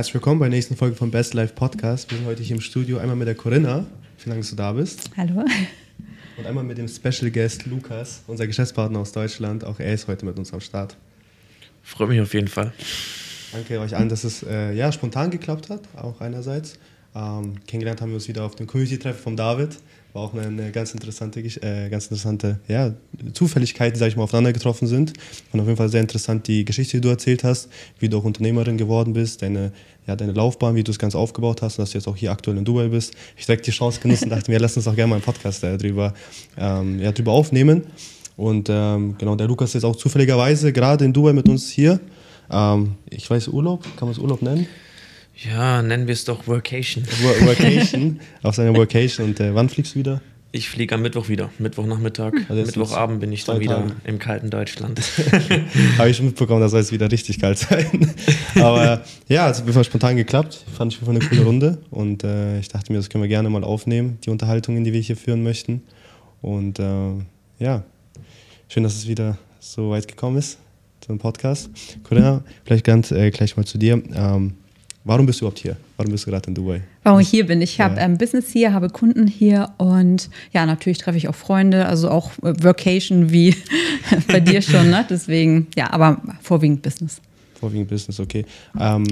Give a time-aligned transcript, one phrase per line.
[0.00, 2.10] Herzlich willkommen bei der nächsten Folge vom Best Life Podcast.
[2.10, 3.84] Wir sind heute hier im Studio einmal mit der Corinna.
[4.16, 5.10] Vielen Dank, dass du da bist.
[5.14, 5.44] Hallo.
[6.38, 9.62] Und einmal mit dem Special Guest Lukas, unser Geschäftspartner aus Deutschland.
[9.62, 10.96] Auch er ist heute mit uns am Start.
[11.82, 12.72] Freue mich auf jeden Fall.
[13.52, 16.78] Danke euch allen, dass es äh, ja, spontan geklappt hat, auch einerseits.
[17.14, 19.78] Ähm, kennengelernt haben wir uns wieder auf dem Community-Treffen von David.
[20.12, 22.92] War auch eine, ganz interessante, äh, ganz interessante ja,
[23.32, 25.12] Zufälligkeiten, sage ich mal, aufeinander getroffen sind.
[25.52, 27.68] Und auf jeden Fall sehr interessant die Geschichte, die du erzählt hast,
[28.00, 29.72] wie du auch Unternehmerin geworden bist, deine,
[30.06, 32.32] ja, deine Laufbahn, wie du es ganz aufgebaut hast und dass du jetzt auch hier
[32.32, 33.14] aktuell in Dubai bist.
[33.36, 35.62] Ich direkt die Chance genutzt und dachte mir, lass uns auch gerne mal einen Podcast
[35.62, 36.12] äh, drüber,
[36.58, 37.84] ähm, ja, drüber aufnehmen.
[38.36, 42.00] Und ähm, genau, der Lukas ist auch zufälligerweise gerade in Dubai mit uns hier.
[42.50, 44.66] Ähm, ich weiß, Urlaub, kann man es Urlaub nennen?
[45.42, 47.04] Ja, nennen wir es doch Workation.
[47.22, 49.28] Workation, auf seiner Workation.
[49.28, 50.20] Und äh, wann fliegst du wieder?
[50.52, 51.50] Ich fliege am Mittwoch wieder.
[51.58, 52.32] Mittwochnachmittag.
[52.48, 53.92] Also Mittwochabend bin ich dann wieder Tage.
[54.04, 55.00] im kalten Deutschland.
[55.98, 58.12] Habe ich schon mitbekommen, das soll jetzt wieder richtig kalt sein.
[58.56, 60.64] Aber ja, es hat auf spontan geklappt.
[60.76, 61.78] Fand ich eine coole Runde.
[61.90, 65.00] Und äh, ich dachte mir, das können wir gerne mal aufnehmen, die Unterhaltungen, die wir
[65.00, 65.82] hier führen möchten.
[66.42, 67.12] Und äh,
[67.60, 67.84] ja,
[68.68, 70.58] schön, dass es wieder so weit gekommen ist
[71.00, 71.70] zum Podcast.
[72.02, 74.02] Corinna, vielleicht ganz äh, gleich mal zu dir.
[74.14, 74.54] Ähm,
[75.04, 75.76] Warum bist du überhaupt hier?
[75.96, 76.82] Warum bist du gerade in Dubai?
[77.04, 77.62] Warum ich hier bin?
[77.62, 78.02] Ich habe ja.
[78.02, 82.32] ähm, Business hier, habe Kunden hier und ja, natürlich treffe ich auch Freunde, also auch
[82.42, 83.54] äh, Workation wie
[84.28, 84.90] bei dir schon.
[84.90, 85.06] Ne?
[85.08, 87.20] Deswegen, ja, aber vorwiegend Business.
[87.58, 88.44] Vorwiegend Business, okay.
[88.78, 89.06] Ähm,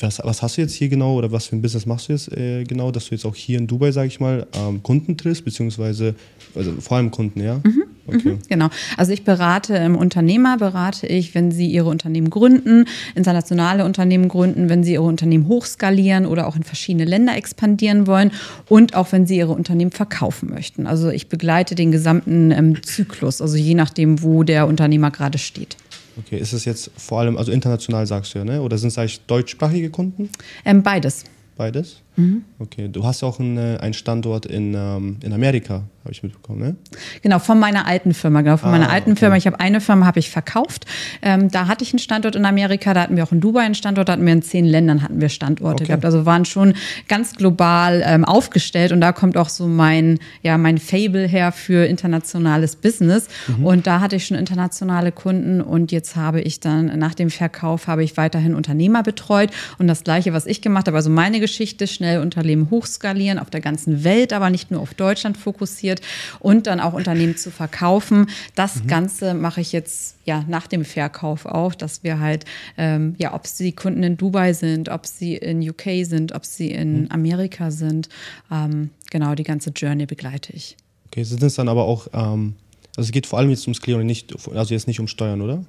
[0.00, 2.30] was, was, hast du jetzt hier genau oder was für ein Business machst du jetzt
[2.32, 5.44] äh, genau, dass du jetzt auch hier in Dubai, sage ich mal, ähm, Kunden triffst,
[5.44, 6.16] beziehungsweise
[6.54, 7.60] also vor allem Kunden, ja?
[7.62, 7.84] Mhm.
[8.06, 8.32] Okay.
[8.32, 8.68] Mhm, genau.
[8.96, 14.68] Also ich berate im Unternehmer, berate ich, wenn sie ihre Unternehmen gründen, internationale Unternehmen gründen,
[14.68, 18.32] wenn sie ihre Unternehmen hochskalieren oder auch in verschiedene Länder expandieren wollen
[18.68, 20.86] und auch wenn sie ihre Unternehmen verkaufen möchten.
[20.86, 25.76] Also ich begleite den gesamten ähm, Zyklus, also je nachdem, wo der Unternehmer gerade steht.
[26.18, 28.62] Okay, ist es jetzt vor allem, also international sagst du ja, ne?
[28.62, 30.30] oder sind es eigentlich deutschsprachige Kunden?
[30.64, 31.24] Ähm, beides.
[31.56, 32.02] Beides?
[32.16, 32.44] Mhm.
[32.58, 36.60] Okay, du hast auch einen, äh, einen Standort in, ähm, in Amerika, habe ich mitbekommen,
[36.60, 36.76] ne?
[37.22, 39.20] Genau, von meiner alten Firma, genau, von ah, meiner alten okay.
[39.20, 39.36] Firma.
[39.36, 40.86] Ich habe eine Firma, habe ich verkauft.
[41.22, 43.74] Ähm, da hatte ich einen Standort in Amerika, da hatten wir auch in Dubai einen
[43.74, 45.86] Standort, da hatten wir in zehn Ländern hatten wir Standorte okay.
[45.88, 46.04] gehabt.
[46.04, 46.74] Also waren schon
[47.08, 51.86] ganz global ähm, aufgestellt und da kommt auch so mein, ja, mein Fable her für
[51.86, 53.28] internationales Business.
[53.46, 53.64] Mhm.
[53.64, 57.86] Und da hatte ich schon internationale Kunden und jetzt habe ich dann nach dem Verkauf
[57.86, 61.86] habe ich weiterhin Unternehmer betreut und das gleiche, was ich gemacht habe, also meine Geschichte
[61.86, 65.95] schnell schnell Unternehmen hochskalieren, auf der ganzen Welt, aber nicht nur auf Deutschland fokussiert
[66.38, 68.26] und dann auch Unternehmen zu verkaufen.
[68.54, 68.86] Das mhm.
[68.86, 72.44] Ganze mache ich jetzt ja nach dem Verkauf auch, dass wir halt,
[72.76, 76.70] ähm, ja, ob sie Kunden in Dubai sind, ob sie in UK sind, ob sie
[76.70, 77.08] in mhm.
[77.10, 78.08] Amerika sind,
[78.50, 80.76] ähm, genau die ganze Journey begleite ich.
[81.06, 82.54] Okay, sind es dann aber auch, ähm,
[82.96, 85.64] also es geht vor allem jetzt ums Clearing, nicht, also jetzt nicht um Steuern, oder?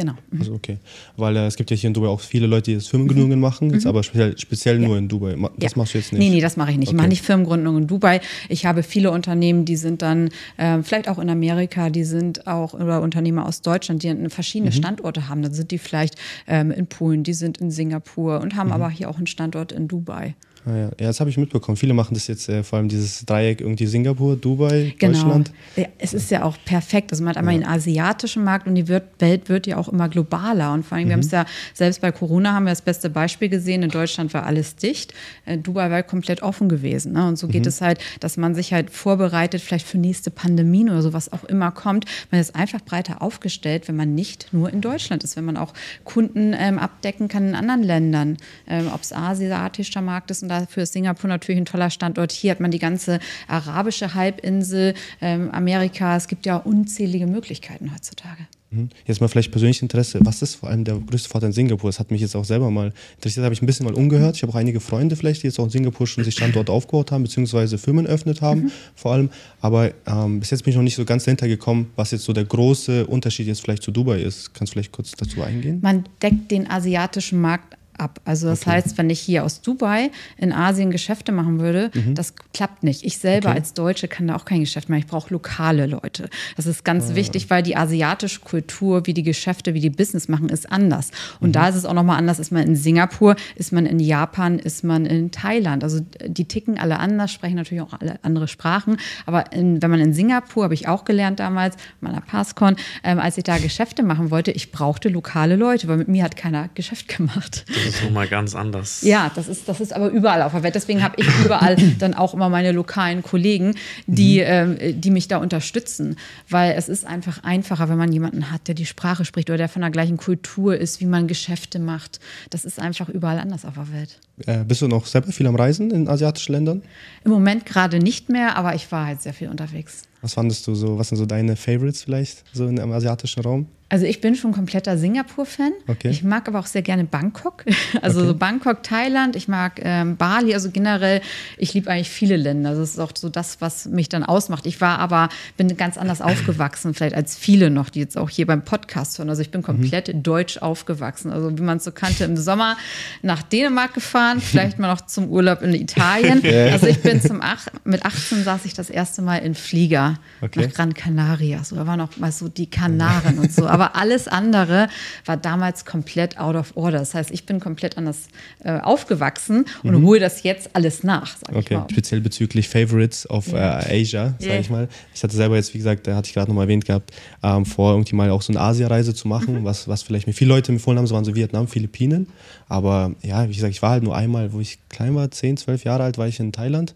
[0.00, 0.14] Genau.
[0.30, 0.40] Mhm.
[0.40, 0.78] Also okay.
[1.18, 3.42] Weil äh, es gibt ja hier in Dubai auch viele Leute, die das Firmengründungen mhm.
[3.42, 3.90] machen, jetzt mhm.
[3.90, 4.88] aber speziell, speziell ja.
[4.88, 5.36] nur in Dubai.
[5.58, 5.78] Das ja.
[5.78, 6.20] machst du jetzt nicht?
[6.20, 6.88] Nee, nee, das mache ich nicht.
[6.88, 6.96] Okay.
[6.96, 8.22] Ich mache nicht Firmengründungen in Dubai.
[8.48, 12.72] Ich habe viele Unternehmen, die sind dann äh, vielleicht auch in Amerika, die sind auch,
[12.72, 14.74] oder Unternehmer aus Deutschland, die verschiedene mhm.
[14.74, 15.42] Standorte haben.
[15.42, 16.16] Dann sind die vielleicht
[16.46, 18.74] ähm, in Polen, die sind in Singapur und haben mhm.
[18.74, 20.34] aber hier auch einen Standort in Dubai.
[20.66, 20.84] Ah, ja.
[20.84, 21.76] ja, das habe ich mitbekommen.
[21.76, 25.14] Viele machen das jetzt, äh, vor allem dieses Dreieck irgendwie Singapur, Dubai, genau.
[25.14, 25.52] Deutschland.
[25.74, 27.12] Ja, es ist ja auch perfekt.
[27.12, 27.60] Also man hat einmal ja.
[27.60, 30.74] den asiatischen Markt und die Welt wird ja auch immer globaler.
[30.74, 31.08] Und vor allem, mhm.
[31.08, 33.82] wir haben es ja, selbst bei Corona haben wir das beste Beispiel gesehen.
[33.82, 35.14] In Deutschland war alles dicht.
[35.46, 37.12] Äh, Dubai war komplett offen gewesen.
[37.12, 37.26] Ne?
[37.26, 37.68] Und so geht mhm.
[37.68, 41.44] es halt, dass man sich halt vorbereitet, vielleicht für nächste Pandemien oder so, was auch
[41.44, 42.04] immer kommt.
[42.30, 45.72] Man ist einfach breiter aufgestellt, wenn man nicht nur in Deutschland ist, wenn man auch
[46.04, 48.36] Kunden ähm, abdecken kann in anderen Ländern,
[48.68, 52.32] ähm, ob es asiatischer Markt ist und dafür ist Singapur natürlich ein toller Standort.
[52.32, 56.16] Hier hat man die ganze arabische Halbinsel, ähm, Amerika.
[56.16, 58.46] Es gibt ja unzählige Möglichkeiten heutzutage.
[58.70, 58.88] Mhm.
[59.04, 60.20] Jetzt mal vielleicht persönliches Interesse.
[60.22, 61.90] Was ist vor allem der größte Vorteil in Singapur?
[61.90, 63.44] Das hat mich jetzt auch selber mal interessiert.
[63.44, 64.36] habe ich ein bisschen mal umgehört.
[64.36, 67.10] Ich habe auch einige Freunde vielleicht, die jetzt auch in Singapur schon sich Standort aufgebaut
[67.10, 68.72] haben, beziehungsweise Firmen eröffnet haben, mhm.
[68.94, 69.30] vor allem.
[69.60, 72.32] Aber ähm, bis jetzt bin ich noch nicht so ganz dahinter gekommen, was jetzt so
[72.32, 74.54] der große Unterschied jetzt vielleicht zu Dubai ist.
[74.54, 75.80] Kannst du vielleicht kurz dazu eingehen?
[75.82, 78.20] Man deckt den asiatischen Markt ab.
[78.24, 78.70] Also das okay.
[78.70, 82.14] heißt, wenn ich hier aus Dubai in Asien Geschäfte machen würde, mhm.
[82.14, 83.04] das klappt nicht.
[83.04, 83.58] Ich selber okay.
[83.58, 85.00] als Deutsche kann da auch kein Geschäft machen.
[85.00, 86.28] Ich brauche lokale Leute.
[86.56, 87.14] Das ist ganz ah.
[87.14, 91.10] wichtig, weil die asiatische Kultur, wie die Geschäfte, wie die Business machen, ist anders.
[91.40, 91.52] Und mhm.
[91.52, 92.38] da ist es auch nochmal anders.
[92.38, 95.84] Ist man in Singapur, ist man in Japan, ist man in Thailand.
[95.84, 98.96] Also die ticken alle anders, sprechen natürlich auch alle andere Sprachen.
[99.26, 103.36] Aber in, wenn man in Singapur, habe ich auch gelernt damals, meiner Passcon, ähm, als
[103.36, 107.08] ich da Geschäfte machen wollte, ich brauchte lokale Leute, weil mit mir hat keiner Geschäft
[107.08, 107.64] gemacht.
[107.94, 109.02] Ist nochmal ganz anders.
[109.02, 110.74] Ja, das ist, das ist aber überall auf der Welt.
[110.74, 113.74] Deswegen habe ich überall dann auch immer meine lokalen Kollegen,
[114.06, 114.76] die, mhm.
[114.78, 116.16] äh, die mich da unterstützen.
[116.48, 119.68] Weil es ist einfach einfacher, wenn man jemanden hat, der die Sprache spricht oder der
[119.68, 122.20] von der gleichen Kultur ist, wie man Geschäfte macht.
[122.50, 124.18] Das ist einfach überall anders auf der Welt.
[124.46, 126.82] Äh, bist du noch selber viel am Reisen in asiatischen Ländern?
[127.24, 130.02] Im Moment gerade nicht mehr, aber ich war halt sehr viel unterwegs.
[130.22, 133.66] Was fandest du so, was sind so deine Favorites vielleicht, so im asiatischen Raum?
[133.92, 135.72] Also ich bin schon kompletter Singapur-Fan.
[135.88, 136.10] Okay.
[136.10, 137.64] Ich mag aber auch sehr gerne Bangkok.
[138.02, 138.28] Also okay.
[138.28, 141.20] so Bangkok, Thailand, ich mag ähm, Bali, also generell,
[141.58, 142.70] ich liebe eigentlich viele Länder.
[142.70, 144.64] Also das ist auch so das, was mich dann ausmacht.
[144.64, 148.46] Ich war aber, bin ganz anders aufgewachsen, vielleicht als viele noch, die jetzt auch hier
[148.46, 149.28] beim Podcast hören.
[149.28, 150.22] Also ich bin komplett mhm.
[150.22, 151.32] deutsch aufgewachsen.
[151.32, 152.76] Also wie man es so kannte, im Sommer
[153.22, 156.42] nach Dänemark gefahren, vielleicht mal noch zum Urlaub in Italien.
[156.70, 160.09] Also ich bin zum Ach mit 18 saß ich das erste Mal in Flieger
[160.40, 160.66] okay.
[160.66, 161.64] nach Gran Canaria.
[161.64, 163.66] So, da waren noch mal so die Kanaren und so.
[163.66, 164.88] Aber alles andere
[165.26, 166.98] war damals komplett out of order.
[166.98, 168.28] Das heißt, ich bin komplett anders
[168.64, 170.06] äh, aufgewachsen und mhm.
[170.06, 171.36] hole das jetzt alles nach.
[171.52, 173.80] okay, speziell bezüglich Favorites of ja.
[173.80, 174.60] äh, Asia, sage yeah.
[174.60, 174.88] ich mal.
[175.14, 177.66] Ich hatte selber jetzt, wie gesagt, da hatte ich gerade noch mal erwähnt gehabt, ähm,
[177.66, 179.64] vor irgendwie mal auch so eine Asia-Reise zu machen, mhm.
[179.64, 182.28] was, was vielleicht mir viele Leute empfohlen haben, so waren so Vietnam, Philippinen.
[182.68, 185.84] Aber ja, wie gesagt, ich war halt nur einmal, wo ich klein war, 10, 12
[185.84, 186.94] Jahre alt, war ich in Thailand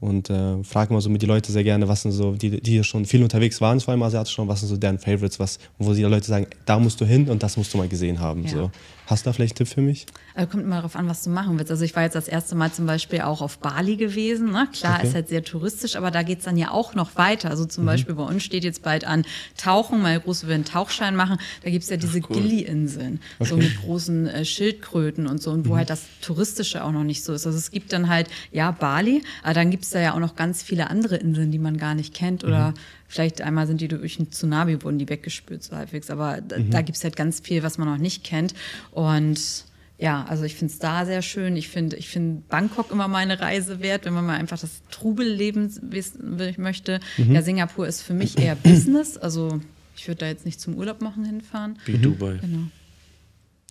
[0.00, 2.70] und äh, frage mal so mit die Leute sehr gerne, was sind so, die, die
[2.70, 5.58] hier schon viel unterwegs waren, vor allem asiatisch schon, was sind so deren Favorites, was,
[5.78, 8.44] wo die Leute sagen, da musst du hin und das musst du mal gesehen haben.
[8.44, 8.50] Ja.
[8.50, 8.70] So.
[9.06, 10.06] Hast du da vielleicht einen Tipp für mich?
[10.34, 11.70] Also kommt immer darauf an, was du machen willst.
[11.70, 14.50] Also ich war jetzt das erste Mal zum Beispiel auch auf Bali gewesen.
[14.50, 14.68] Ne?
[14.72, 15.06] Klar, okay.
[15.06, 17.50] ist halt sehr touristisch, aber da geht es dann ja auch noch weiter.
[17.50, 17.88] Also zum mhm.
[17.88, 19.24] Beispiel bei uns steht jetzt bald an
[19.56, 21.38] Tauchen, meine Große will einen Tauchschein machen.
[21.62, 22.36] Da gibt es ja diese cool.
[22.36, 23.48] Gili-Inseln, okay.
[23.48, 25.78] so mit großen äh, Schildkröten und so, und wo mhm.
[25.78, 27.46] halt das Touristische auch noch nicht so ist.
[27.46, 30.36] Also es gibt dann halt, ja, Bali, aber dann gibt es da ja auch noch
[30.36, 32.74] ganz viele andere Inseln, die man gar nicht kennt oder mhm.
[33.10, 36.10] Vielleicht einmal sind die durch einen Tsunami, wurden die weggespült so halbwegs.
[36.10, 36.70] Aber da, mhm.
[36.70, 38.54] da gibt es halt ganz viel, was man noch nicht kennt.
[38.92, 39.64] Und
[40.00, 41.56] ja, also ich finde es da sehr schön.
[41.56, 45.70] Ich finde ich find Bangkok immer meine Reise wert, wenn man mal einfach das Trubelleben
[45.82, 47.00] wissen möchte.
[47.18, 47.34] Mhm.
[47.34, 49.18] Ja, Singapur ist für mich eher Business.
[49.18, 49.60] Also
[49.94, 51.78] ich würde da jetzt nicht zum Urlaub machen hinfahren.
[51.84, 52.02] Wie mhm.
[52.02, 52.38] Dubai.
[52.40, 52.62] Genau.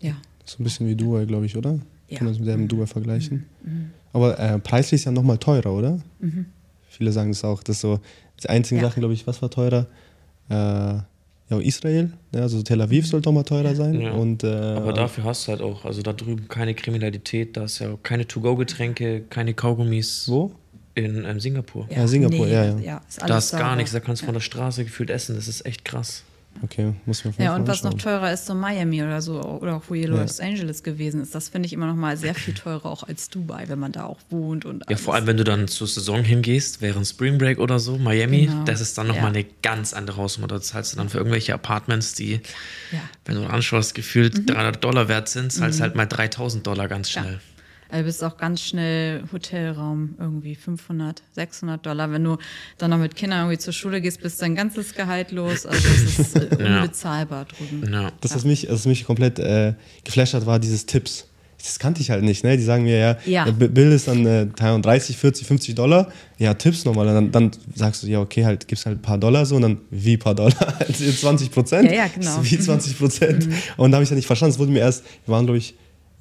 [0.01, 0.13] Ja.
[0.45, 1.79] So ein bisschen wie Dubai, glaube ich, oder?
[2.07, 2.19] Ja.
[2.19, 3.45] Kann man es mit dem Dubai vergleichen.
[3.63, 3.71] Mhm.
[3.71, 3.89] mhm.
[4.13, 5.99] Aber äh, preislich ist ja nochmal teurer, oder?
[6.19, 6.45] Mhm.
[6.89, 7.99] Viele sagen es auch, dass so
[8.43, 8.87] die einzigen ja.
[8.87, 9.87] Sachen, glaube ich, was war teurer?
[10.49, 10.99] Äh,
[11.49, 13.99] ja, Israel, also Tel Aviv sollte auch mal teurer sein.
[13.99, 14.11] Ja.
[14.11, 17.79] Und, äh, Aber dafür hast du halt auch, also da drüben keine Kriminalität, da ist
[17.79, 20.25] ja keine To-Go-Getränke, keine Kaugummis.
[20.27, 20.51] Wo?
[20.93, 21.87] In ähm, Singapur.
[21.89, 22.79] Ja, Singapur, nee, ja, ja.
[22.79, 25.47] ja ist da ist gar nichts, da kannst du von der Straße gefühlt essen, das
[25.47, 26.23] ist echt krass.
[26.61, 29.83] Okay, muss man Ja, und was noch teurer ist, so Miami oder so, oder auch
[29.87, 30.15] wo hier ja.
[30.15, 33.29] Los Angeles gewesen ist, das finde ich immer noch mal sehr viel teurer auch als
[33.29, 34.65] Dubai, wenn man da auch wohnt.
[34.65, 37.97] und Ja, vor allem, wenn du dann zur Saison hingehst, während Spring Break oder so,
[37.97, 38.63] Miami, genau.
[38.65, 39.21] das ist dann noch ja.
[39.21, 40.47] mal eine ganz andere Hausnummer.
[40.47, 42.41] Da zahlst du dann für irgendwelche Apartments, die,
[42.91, 42.99] ja.
[43.25, 44.45] wenn du anschaust, gefühlt mhm.
[44.47, 45.83] 300 Dollar wert sind, zahlst mhm.
[45.83, 47.39] halt mal 3000 Dollar ganz schnell.
[47.89, 52.11] Also bist auch ganz schnell Hotelraum, irgendwie 500, 600 Dollar.
[52.11, 52.37] Wenn du
[52.77, 55.65] dann noch mit Kindern irgendwie zur Schule gehst, bist dein ganzes Gehalt los.
[55.65, 57.67] Also es ist äh, unbezahlbar ja.
[57.67, 57.91] drüben.
[57.91, 58.11] Ja.
[58.21, 61.25] Das, was mich, was mich komplett äh, geflasht hat, war dieses Tipps.
[61.57, 62.43] Das kannte ich halt nicht.
[62.43, 62.55] Ne?
[62.55, 63.51] Die sagen mir ja, ja.
[63.51, 66.11] Bill ist dann äh, 30, 40, 50 Dollar.
[66.37, 67.07] Ja, Tipps nochmal.
[67.07, 69.81] Dann, dann sagst du, ja, okay, halt, gibst halt ein paar Dollar so und dann
[69.89, 70.53] wie ein paar Dollar?
[70.87, 71.89] 20 also Prozent?
[71.89, 72.37] Ja, ja, genau.
[72.43, 73.47] Wie 20 Prozent?
[73.49, 73.53] Mhm.
[73.77, 74.53] Und da habe ich ja nicht verstanden.
[74.53, 75.75] Es wurde mir erst, wir waren, glaube ich,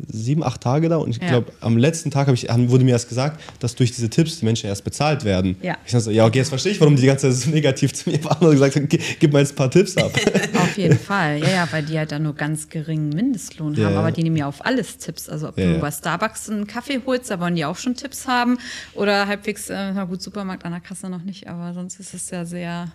[0.07, 1.29] sieben, acht Tage da und ich ja.
[1.29, 4.69] glaube, am letzten Tag ich, wurde mir erst gesagt, dass durch diese Tipps die Menschen
[4.69, 5.57] erst bezahlt werden.
[5.61, 5.77] Ja.
[5.85, 8.11] Ich dachte so, ja, okay, jetzt verstehe ich, warum die ganze Zeit so negativ zu
[8.11, 10.13] mir waren und gesagt haben, gib mal jetzt ein paar Tipps ab.
[10.55, 13.87] auf jeden Fall, ja, ja, weil die halt dann nur ganz geringen Mindestlohn ja.
[13.87, 15.29] haben, aber die nehmen ja auf alles Tipps.
[15.29, 18.59] Also ob du bei Starbucks einen Kaffee holst, da wollen die auch schon Tipps haben
[18.95, 22.31] oder halbwegs, äh, na gut, Supermarkt an der Kasse noch nicht, aber sonst ist es
[22.31, 22.93] ja sehr,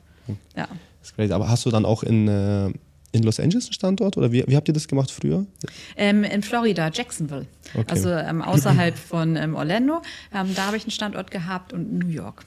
[0.56, 0.68] ja.
[1.36, 2.72] Aber hast du dann auch in äh,
[3.14, 5.46] in Los Angeles ein Standort oder wie, wie habt ihr das gemacht früher?
[5.96, 7.46] Ähm, in Florida, Jacksonville.
[7.74, 7.86] Okay.
[7.88, 10.02] Also ähm, außerhalb von ähm, Orlando.
[10.34, 12.44] Ähm, da habe ich einen Standort gehabt und New York.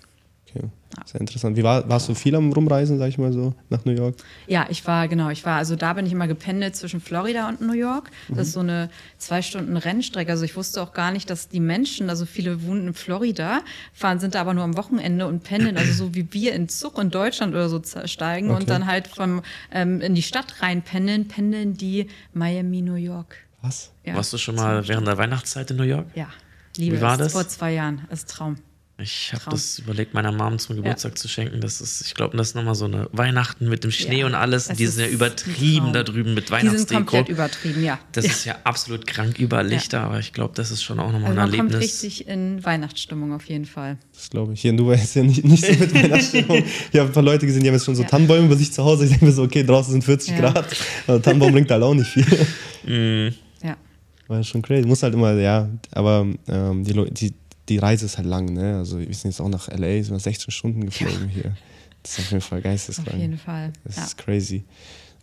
[0.57, 0.71] Okay.
[1.05, 1.57] Sehr interessant.
[1.57, 4.17] Wie war, warst du viel am Rumreisen, sag ich mal so, nach New York?
[4.47, 7.61] Ja, ich war, genau, ich war, also da bin ich immer gependelt zwischen Florida und
[7.61, 8.11] New York.
[8.29, 8.43] Das mhm.
[8.43, 10.31] ist so eine zwei Stunden Rennstrecke.
[10.31, 13.61] Also ich wusste auch gar nicht, dass die Menschen, also viele wohnen in Florida,
[13.93, 16.99] fahren, sind da aber nur am Wochenende und pendeln, also so wie wir in Zug
[16.99, 18.61] in Deutschland oder so steigen okay.
[18.61, 23.37] und dann halt vom, ähm, in die Stadt rein pendeln, pendeln die Miami, New York.
[23.63, 23.93] Was?
[24.05, 26.07] Ja, Warst du schon mal während der Weihnachtszeit in New York?
[26.15, 26.29] Ja.
[26.77, 27.33] Liebe Wie war das?
[27.33, 28.03] Vor zwei Jahren.
[28.11, 28.57] Das ist Traum.
[28.99, 31.17] Ich habe das überlegt, meiner Mom zum Geburtstag ja.
[31.17, 31.61] zu schenken.
[31.61, 34.35] Das ist, ich glaube, das ist nochmal so eine Weihnachten mit dem Schnee ja, und
[34.35, 34.69] alles.
[34.69, 36.83] Die sind ja übertrieben da drüben mit Weihnachtsdeko.
[36.83, 37.99] Die sind komplett übertrieben, ja.
[38.13, 38.31] Das ja.
[38.31, 41.41] ist ja absolut krank über Lichter, aber ich glaube, das ist schon auch nochmal also
[41.41, 41.59] ein Erlebnis.
[41.59, 43.99] Man kommt richtig in Weihnachtsstimmung auf jeden Fall.
[44.15, 44.63] Das glaube ich.
[44.63, 46.65] Hier in Dubai ist ja nicht, nicht so mit Weihnachtsstimmung.
[46.93, 48.83] ich habe ein paar Leute gesehen, die haben jetzt schon so Tannenbäume bei sich zu
[48.83, 49.05] Hause.
[49.05, 50.75] Ich denke mir so, okay, draußen sind 40 Grad.
[51.07, 52.27] Also Tannenbaum bringt halt auch nicht viel.
[52.89, 53.35] Mm.
[53.65, 53.77] Ja.
[54.29, 54.87] War schon crazy.
[54.87, 57.35] Muss halt immer, ja, aber ähm, die, die,
[57.69, 58.77] die Reise ist halt lang, ne?
[58.79, 61.43] Also wir sind jetzt auch nach LA, sind wir 16 Stunden geflogen ja.
[61.43, 61.57] hier.
[62.03, 63.09] Das ist auf jeden Fall geisteskrank.
[63.09, 63.73] Auf jeden Fall.
[63.85, 64.05] Das ja.
[64.05, 64.65] ist crazy.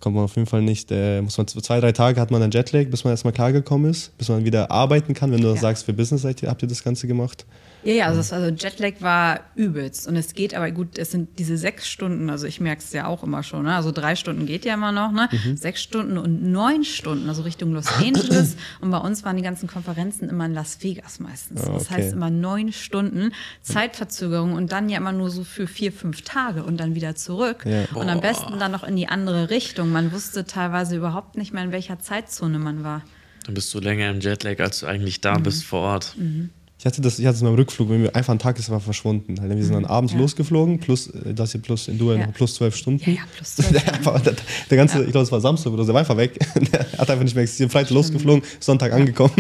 [0.04, 2.52] Kommt man auf jeden Fall nicht, äh, muss man zwei, drei Tage hat man einen
[2.52, 5.32] Jetlag, bis man erstmal klargekommen ist, bis man wieder arbeiten kann.
[5.32, 5.56] Wenn du ja.
[5.56, 7.46] sagst, für Business habt ihr das Ganze gemacht.
[7.84, 10.08] Ja, ja, also, das, also Jetlag war übelst.
[10.08, 13.08] Und es geht aber gut, es sind diese sechs Stunden, also ich merke es ja
[13.08, 13.76] auch immer schon, ne?
[13.76, 15.28] also drei Stunden geht ja immer noch, ne?
[15.32, 15.58] Mhm.
[15.58, 18.56] sechs Stunden und neun Stunden, also Richtung Los Angeles.
[18.82, 21.62] und bei uns waren die ganzen Konferenzen immer in Las Vegas meistens.
[21.62, 21.78] Oh, okay.
[21.78, 26.22] Das heißt immer neun Stunden Zeitverzögerung und dann ja immer nur so für vier, fünf
[26.22, 27.66] Tage und dann wieder zurück.
[27.66, 27.84] Ja.
[27.96, 29.92] Und am besten dann noch in die andere Richtung.
[29.94, 33.04] Man wusste teilweise überhaupt nicht mehr, in welcher Zeitzone man war.
[33.46, 35.44] Dann bist du länger im Jetlag, als du eigentlich da mhm.
[35.44, 36.16] bist vor Ort.
[36.18, 36.50] Mhm.
[36.80, 38.82] Ich hatte das, ich hatte es beim Rückflug, wenn wir einfach ein Tag ist, war
[38.82, 39.38] verschwunden.
[39.38, 39.90] Wir sind dann mhm.
[39.90, 40.20] abends ja.
[40.20, 42.28] losgeflogen, plus äh, das hier plus in Dubai ja.
[42.28, 43.10] plus zwölf Stunden.
[43.10, 43.72] Ja, ja, plus zwölf.
[44.24, 44.36] der,
[44.70, 46.38] der, ganze, ich glaube, es war Samstag oder so, der war einfach weg.
[46.74, 47.72] der hat einfach nicht mehr existiert.
[47.72, 49.32] Freitag losgeflogen, Sonntag angekommen.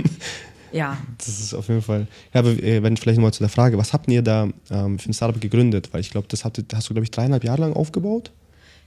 [0.71, 0.97] Ja.
[1.17, 2.07] Das ist auf jeden Fall.
[2.33, 5.09] Ja, aber äh, wenn vielleicht nochmal zu der Frage, was habt ihr da ähm, für
[5.09, 5.89] ein Startup gegründet?
[5.91, 8.31] Weil ich glaube, das hast du, glaube ich, dreieinhalb Jahre lang aufgebaut.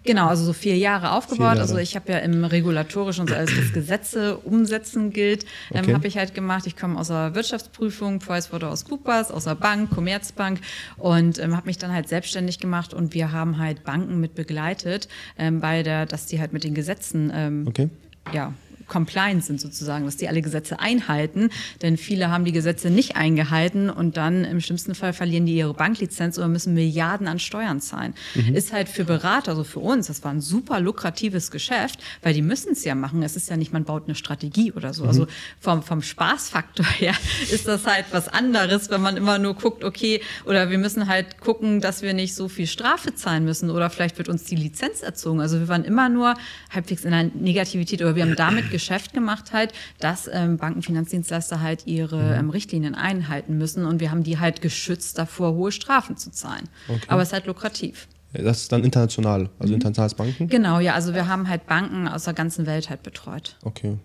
[0.07, 1.39] Genau, also so vier Jahre aufgebaut.
[1.39, 1.61] Vier Jahre.
[1.61, 5.95] Also ich habe ja im regulatorischen und so alles, was Gesetze umsetzen gilt, ähm, okay.
[5.95, 6.67] habe ich halt gemacht.
[6.67, 10.61] Ich komme aus der Wirtschaftsprüfung, PricewaterhouseCoopers, aus der Bank, Commerzbank
[10.97, 15.09] und ähm, habe mich dann halt selbstständig gemacht und wir haben halt Banken mit begleitet
[15.39, 17.91] ähm, bei der, dass die halt mit den Gesetzen ähm, okay.
[18.33, 18.53] ja,
[18.87, 21.51] compliant sind sozusagen, dass die alle Gesetze einhalten.
[21.83, 25.75] Denn viele haben die Gesetze nicht eingehalten und dann im schlimmsten Fall verlieren die ihre
[25.75, 28.15] Banklizenz oder müssen Milliarden an Steuern zahlen.
[28.35, 28.55] Mhm.
[28.55, 32.43] Ist halt für Berater, also für uns, das war ein super lukratives Geschäft, weil die
[32.43, 33.23] müssen es ja machen.
[33.23, 35.03] Es ist ja nicht, man baut eine Strategie oder so.
[35.03, 35.09] Mhm.
[35.09, 35.27] Also
[35.61, 37.15] vom, vom Spaßfaktor her
[37.51, 41.41] ist das halt was anderes, wenn man immer nur guckt, okay, oder wir müssen halt
[41.41, 45.03] gucken, dass wir nicht so viel Strafe zahlen müssen oder vielleicht wird uns die Lizenz
[45.03, 45.41] erzogen.
[45.41, 46.35] Also wir waren immer nur
[46.71, 51.87] halbwegs in einer Negativität oder wir haben damit Geschäft gemacht halt, dass ähm, Bankenfinanzdienstleister halt
[51.87, 52.33] ihre mhm.
[52.41, 56.69] ähm, Richtlinien einhalten müssen und wir haben die halt geschützt davor, hohe Strafen zu zahlen.
[56.89, 57.01] Okay.
[57.09, 58.07] Aber es ist halt lukrativ.
[58.35, 59.77] Das ist dann international, also mhm.
[59.77, 60.49] internationales Banken?
[60.49, 63.57] Genau, ja, also wir haben halt Banken aus der ganzen Welt halt betreut.
[63.63, 63.97] Okay.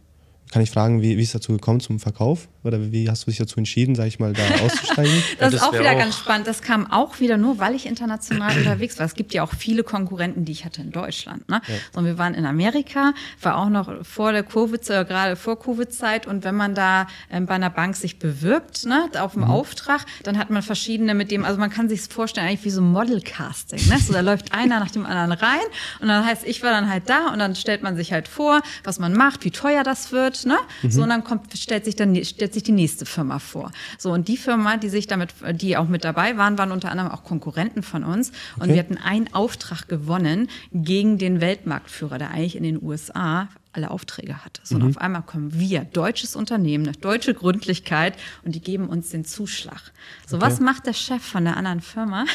[0.52, 2.48] Kann ich fragen, wie, wie ist es dazu gekommen zum Verkauf?
[2.64, 5.24] Oder wie hast du dich dazu entschieden, sag ich mal, da auszusteigen?
[5.40, 6.48] das, ist auch wieder auch ganz spannend.
[6.48, 9.06] Das kam auch wieder nur, weil ich international unterwegs war.
[9.06, 11.48] Es gibt ja auch viele Konkurrenten, die ich hatte in Deutschland.
[11.50, 11.62] Ne?
[11.68, 11.76] Ja.
[11.94, 16.28] So, wir waren in Amerika, war auch noch vor der Covid, äh, gerade vor Covid-Zeit.
[16.28, 19.52] Und wenn man da ähm, bei einer Bank sich bewirbt, ne, auf dem mhm.
[19.52, 22.82] Auftrag, dann hat man verschiedene mit dem, also man kann sich vorstellen, eigentlich wie so
[22.82, 23.88] Model-Casting.
[23.90, 23.98] Ne?
[24.00, 25.60] So, da läuft einer nach dem anderen rein
[26.00, 28.62] und dann heißt, ich war dann halt da und dann stellt man sich halt vor,
[28.84, 30.46] was man macht, wie teuer das wird.
[30.46, 30.58] Ne?
[30.82, 30.92] Mhm.
[30.92, 33.72] So, und dann kommt, stellt sich dann stellt sich die nächste Firma vor.
[33.98, 37.12] So, und die Firma, die sich damit, die auch mit dabei waren, waren unter anderem
[37.12, 38.32] auch Konkurrenten von uns.
[38.56, 38.74] Und okay.
[38.74, 44.44] wir hatten einen Auftrag gewonnen gegen den Weltmarktführer, der eigentlich in den USA alle Aufträge
[44.44, 44.62] hatte.
[44.64, 44.82] So, mhm.
[44.82, 49.26] und auf einmal kommen wir, deutsches Unternehmen, eine deutsche Gründlichkeit und die geben uns den
[49.26, 49.92] Zuschlag.
[50.28, 50.46] So, okay.
[50.46, 52.26] was macht der Chef von der anderen Firma?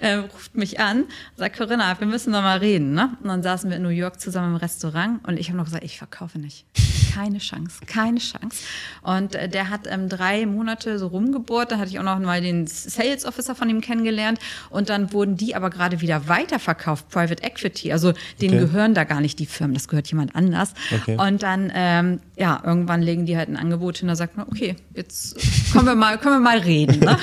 [0.00, 1.04] er ruft mich an,
[1.36, 2.94] sagt, Corinna, wir müssen noch mal reden.
[2.94, 3.16] Ne?
[3.22, 5.84] Und dann saßen wir in New York zusammen im Restaurant und ich habe noch gesagt,
[5.84, 6.66] ich verkaufe nicht.
[7.16, 8.62] Keine Chance, keine Chance.
[9.02, 11.72] Und äh, der hat ähm, drei Monate so rumgebohrt.
[11.72, 14.38] Da hatte ich auch noch mal den Sales Officer von ihm kennengelernt.
[14.68, 17.90] Und dann wurden die aber gerade wieder weiterverkauft, Private Equity.
[17.90, 18.66] Also denen okay.
[18.66, 20.74] gehören da gar nicht die Firmen, das gehört jemand anders.
[20.94, 21.16] Okay.
[21.16, 24.76] Und dann, ähm, ja, irgendwann legen die halt ein Angebot hin, da sagt man, okay,
[24.94, 25.36] jetzt
[25.72, 27.00] können wir mal, können wir mal reden.
[27.00, 27.18] Ne?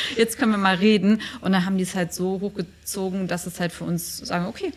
[0.16, 1.22] jetzt können wir mal reden.
[1.40, 4.72] Und dann haben die es halt so hochgezogen, dass es halt für uns sagen, okay,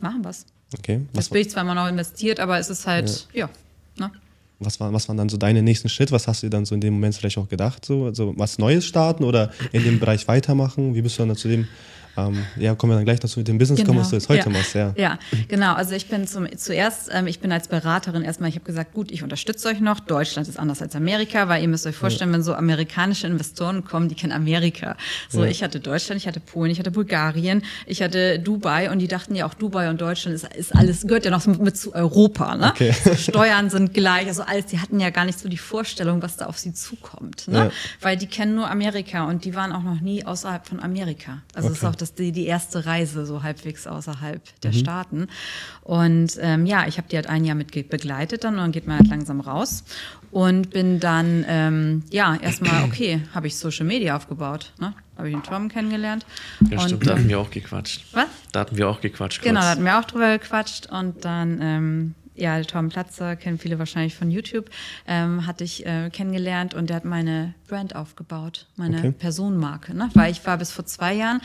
[0.00, 0.46] machen wir's.
[0.78, 1.02] Okay.
[1.12, 3.46] Was bin ich zwar immer noch investiert, aber es ist halt, ja.
[3.46, 3.50] ja
[3.98, 4.10] ne?
[4.60, 6.12] Was, war, was waren dann so deine nächsten Schritte?
[6.12, 7.84] Was hast du dir dann so in dem Moment vielleicht auch gedacht?
[7.84, 10.94] So, also was Neues starten oder in dem Bereich weitermachen?
[10.94, 11.66] Wie bist du dann zu dem
[12.16, 13.88] ähm, ja, kommen wir dann gleich dazu mit dem Business genau.
[13.88, 14.50] kommen, was du jetzt heute ja.
[14.50, 14.74] machst.
[14.74, 14.92] Ja.
[14.96, 15.18] ja,
[15.48, 15.74] genau.
[15.74, 19.10] Also ich bin zum, zuerst, ähm, ich bin als Beraterin erstmal, ich habe gesagt, gut,
[19.10, 20.00] ich unterstütze euch noch.
[20.00, 22.36] Deutschland ist anders als Amerika, weil ihr müsst euch vorstellen, ja.
[22.36, 24.96] wenn so amerikanische Investoren kommen, die kennen Amerika.
[25.28, 25.50] So, ja.
[25.50, 29.34] ich hatte Deutschland, ich hatte Polen, ich hatte Bulgarien, ich hatte Dubai und die dachten
[29.34, 32.56] ja auch, Dubai und Deutschland ist, ist alles, gehört ja noch mit, zu Europa.
[32.56, 32.70] Ne?
[32.70, 32.92] Okay.
[33.16, 36.46] Steuern sind gleich, also alles, die hatten ja gar nicht so die Vorstellung, was da
[36.46, 37.48] auf sie zukommt.
[37.48, 37.72] Ne?
[38.00, 41.42] Weil die kennen nur Amerika und die waren auch noch nie außerhalb von Amerika.
[41.54, 41.78] Also okay.
[41.78, 44.76] ist auch das, die, die erste Reise so halbwegs außerhalb der mhm.
[44.76, 45.28] Staaten.
[45.82, 48.86] Und ähm, ja, ich habe die halt ein Jahr mit begleitet dann und dann geht
[48.86, 49.84] man halt langsam raus
[50.30, 54.72] und bin dann ähm, ja erstmal okay, habe ich Social Media aufgebaut.
[54.80, 54.92] Ne?
[55.16, 56.26] Habe ich den Tom kennengelernt.
[56.70, 58.04] Ja, stimmt, und, da hatten wir auch gequatscht.
[58.12, 58.26] Was?
[58.52, 59.40] Da hatten wir auch gequatscht.
[59.40, 59.48] Kurz.
[59.48, 63.78] Genau, da hatten wir auch drüber gequatscht und dann ähm, ja, Tom Platzer, kennen viele
[63.78, 64.70] wahrscheinlich von YouTube,
[65.06, 69.12] ähm, hatte ich äh, kennengelernt und der hat meine Brand aufgebaut, meine okay.
[69.12, 69.94] Personenmarke.
[69.94, 70.10] Ne?
[70.14, 71.40] Weil ich war bis vor zwei Jahren,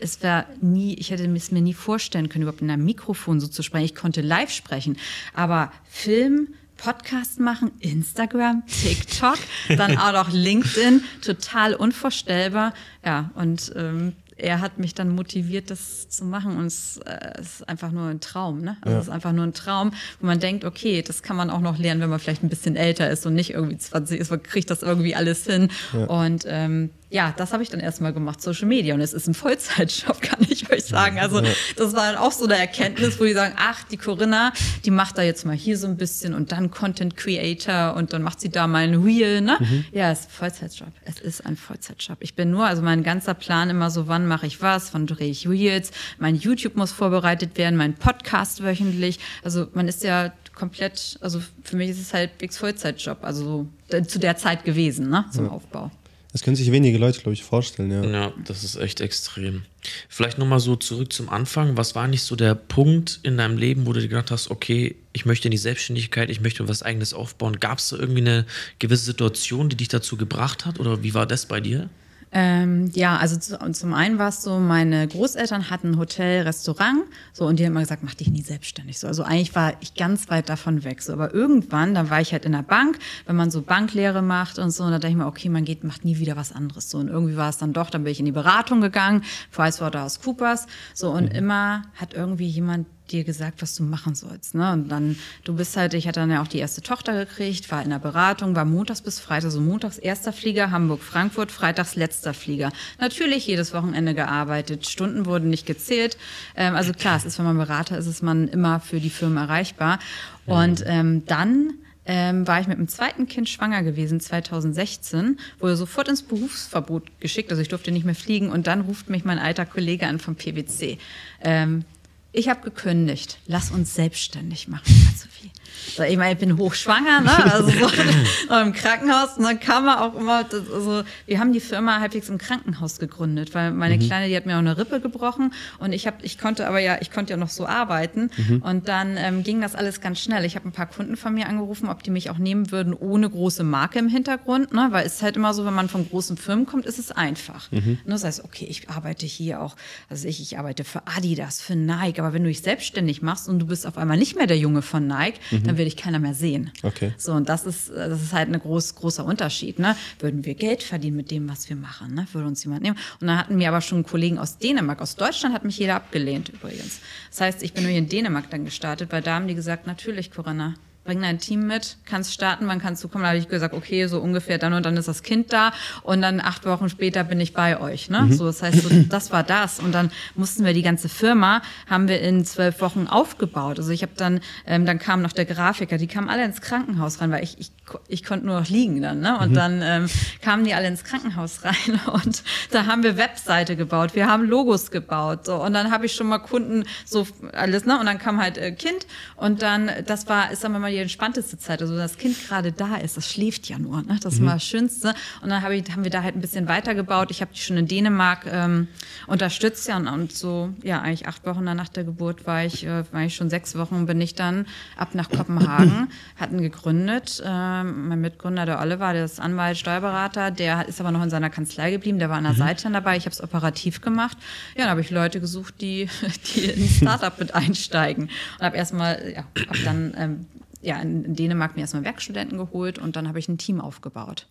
[0.00, 3.46] es war nie, ich hätte es mir nie vorstellen können, überhaupt in einem Mikrofon so
[3.46, 3.84] zu sprechen.
[3.84, 4.96] Ich konnte live sprechen,
[5.34, 12.74] aber Film, Podcast machen, Instagram, TikTok, dann auch noch LinkedIn, total unvorstellbar.
[13.04, 16.56] Ja, und ähm, er hat mich dann motiviert, das zu machen.
[16.56, 18.60] Und es, äh, ist einfach nur ein Traum.
[18.60, 18.76] Ne?
[18.80, 19.00] Also ja.
[19.00, 21.78] es ist einfach nur ein Traum, wo man denkt, okay, das kann man auch noch
[21.78, 24.70] lernen, wenn man vielleicht ein bisschen älter ist und nicht irgendwie 20 ist, man kriegt
[24.70, 25.68] das irgendwie alles hin.
[25.92, 26.06] Ja.
[26.06, 28.94] Und ähm, ja, das habe ich dann erstmal gemacht, Social Media.
[28.94, 31.18] Und es ist ein Vollzeitjob, kann ich euch sagen.
[31.18, 31.42] Also
[31.76, 34.52] das war dann auch so eine Erkenntnis, wo die sagen, ach, die Corinna,
[34.86, 38.22] die macht da jetzt mal hier so ein bisschen und dann Content Creator und dann
[38.22, 39.42] macht sie da mal ein Reel.
[39.42, 39.58] Ne?
[39.60, 39.84] Mhm.
[39.92, 40.88] Ja, es ist ein Vollzeitjob.
[41.04, 42.16] Es ist ein Vollzeitjob.
[42.20, 45.28] Ich bin nur, also mein ganzer Plan immer so, wann mache ich was, wann drehe
[45.28, 49.18] ich Reels, mein YouTube muss vorbereitet werden, mein Podcast wöchentlich.
[49.44, 53.66] Also man ist ja komplett, also für mich ist es halt Bigs Vollzeitjob, also
[54.06, 55.50] zu der Zeit gewesen, ne, zum ja.
[55.50, 55.90] Aufbau.
[56.32, 58.04] Das können sich wenige Leute, glaube ich, vorstellen, ja.
[58.04, 59.64] Ja, das ist echt extrem.
[60.08, 61.76] Vielleicht nochmal so zurück zum Anfang.
[61.76, 64.96] Was war nicht so der Punkt in deinem Leben, wo du dir gedacht hast, okay,
[65.12, 67.60] ich möchte in die Selbstständigkeit, ich möchte was eigenes aufbauen?
[67.60, 68.46] Gab es da irgendwie eine
[68.78, 70.80] gewisse Situation, die dich dazu gebracht hat?
[70.80, 71.90] Oder wie war das bei dir?
[72.34, 77.02] Ähm, ja, also zu, zum einen war es so, meine Großeltern hatten ein Hotel, Restaurant,
[77.34, 78.98] so und die haben immer gesagt, mach dich nie selbstständig.
[78.98, 81.02] So, also eigentlich war ich ganz weit davon weg.
[81.02, 84.58] So, aber irgendwann, dann war ich halt in der Bank, wenn man so Banklehre macht
[84.58, 86.88] und so, und da dachte ich mir, okay, man geht, macht nie wieder was anderes.
[86.88, 90.66] So und irgendwie war es dann doch, dann bin ich in die Beratung gegangen, PricewaterhouseCoopers,
[90.94, 91.38] so und mhm.
[91.38, 94.54] immer hat irgendwie jemand dir gesagt, was du machen sollst.
[94.54, 94.72] Ne?
[94.72, 97.82] Und dann, du bist halt, ich hatte dann ja auch die erste Tochter gekriegt, war
[97.82, 102.72] in der Beratung, war montags bis Freitag, also montags erster Flieger, Hamburg-Frankfurt, freitags letzter Flieger.
[103.00, 106.16] Natürlich jedes Wochenende gearbeitet, Stunden wurden nicht gezählt.
[106.56, 109.38] Ähm, also klar, es ist, wenn man Berater ist, ist man immer für die Firmen
[109.38, 109.98] erreichbar.
[110.46, 116.08] Und ähm, dann ähm, war ich mit dem zweiten Kind schwanger gewesen, 2016, wurde sofort
[116.08, 119.66] ins Berufsverbot geschickt, also ich durfte nicht mehr fliegen und dann ruft mich mein alter
[119.66, 120.98] Kollege an vom PwC.
[121.42, 121.84] Ähm,
[122.32, 125.50] ich habe gekündigt, lass uns selbstständig machen, Sophie.
[125.86, 127.52] Ich meine, ich bin hochschwanger, ne?
[127.52, 127.86] also so
[128.62, 132.28] im Krankenhaus und dann kam man auch immer, das, also wir haben die Firma halbwegs
[132.28, 134.00] im Krankenhaus gegründet, weil meine mhm.
[134.00, 136.98] Kleine, die hat mir auch eine Rippe gebrochen und ich habe, ich konnte aber ja,
[137.00, 138.62] ich konnte ja noch so arbeiten mhm.
[138.62, 140.44] und dann ähm, ging das alles ganz schnell.
[140.44, 143.28] Ich habe ein paar Kunden von mir angerufen, ob die mich auch nehmen würden ohne
[143.28, 144.88] große Marke im Hintergrund, ne?
[144.90, 147.70] weil es ist halt immer so, wenn man von großen Firmen kommt, ist es einfach.
[147.70, 147.98] Mhm.
[148.04, 148.12] Ne?
[148.12, 149.76] Das heißt, okay, ich arbeite hier auch,
[150.08, 153.58] also ich, ich arbeite für Adidas, für Nike, aber wenn du dich selbstständig machst und
[153.58, 155.71] du bist auf einmal nicht mehr der Junge von Nike, mhm.
[155.72, 156.70] Dann will ich keiner mehr sehen.
[156.82, 157.12] Okay.
[157.16, 159.78] So, und das ist, das ist halt ein groß, großer Unterschied.
[159.78, 159.96] Ne?
[160.18, 162.14] Würden wir Geld verdienen mit dem, was wir machen?
[162.14, 162.26] Ne?
[162.32, 162.96] Würde uns jemand nehmen?
[163.20, 165.00] Und dann hatten wir aber schon Kollegen aus Dänemark.
[165.00, 167.00] Aus Deutschland hat mich jeder abgelehnt übrigens.
[167.30, 169.86] Das heißt, ich bin nur hier in Dänemark dann gestartet, weil da haben die gesagt,
[169.86, 170.74] natürlich, Corinna,
[171.04, 173.24] bring dein Team mit, kannst starten, wann kannst du kommen?
[173.24, 176.22] Da habe ich gesagt, okay, so ungefähr dann und dann ist das Kind da und
[176.22, 178.08] dann acht Wochen später bin ich bei euch.
[178.08, 178.22] Ne?
[178.22, 178.32] Mhm.
[178.32, 179.80] So, das heißt, so, das war das.
[179.80, 183.78] Und dann mussten wir die ganze Firma, haben wir in zwölf Wochen aufgebaut.
[183.78, 187.20] Also ich habe dann, ähm, dann kam noch der Grafiker, die kamen alle ins Krankenhaus
[187.20, 187.72] rein, weil ich, ich,
[188.06, 189.20] ich konnte nur noch liegen dann.
[189.20, 189.38] Ne?
[189.38, 189.54] Und mhm.
[189.54, 190.08] dann ähm,
[190.40, 194.92] kamen die alle ins Krankenhaus rein und da haben wir Webseite gebaut, wir haben Logos
[194.92, 195.46] gebaut.
[195.46, 195.56] So.
[195.56, 197.98] Und dann habe ich schon mal Kunden so alles, ne?
[197.98, 201.58] Und dann kam halt äh, Kind und dann, das war, ist dann mal die entspannteste
[201.58, 201.82] Zeit.
[201.82, 204.02] Also das Kind gerade da ist, das schläft ja nur.
[204.02, 204.18] Ne?
[204.22, 204.46] Das mhm.
[204.46, 205.14] war das Schönste.
[205.42, 207.30] Und dann hab ich, haben wir da halt ein bisschen weitergebaut.
[207.30, 208.88] Ich habe die schon in Dänemark ähm,
[209.26, 213.04] unterstützt ja und, und, so, ja, eigentlich acht Wochen nach der Geburt war ich, äh,
[213.12, 217.42] war ich schon sechs Wochen, bin ich dann ab nach Kopenhagen, hatten gegründet.
[217.44, 221.50] Ähm, mein Mitgründer, der Oliver, der ist Anwalt, Steuerberater, der ist aber noch in seiner
[221.50, 222.58] Kanzlei geblieben, der war an der mhm.
[222.58, 223.16] Seite dabei.
[223.16, 224.36] Ich habe es operativ gemacht.
[224.74, 226.08] Ja, dann habe ich Leute gesucht, die,
[226.54, 228.28] die in ein Startup mit einsteigen.
[228.58, 230.46] Und habe erstmal, ja, hab dann ähm,
[230.82, 234.46] ja, in Dänemark mir erstmal Werkstudenten geholt und dann habe ich ein Team aufgebaut.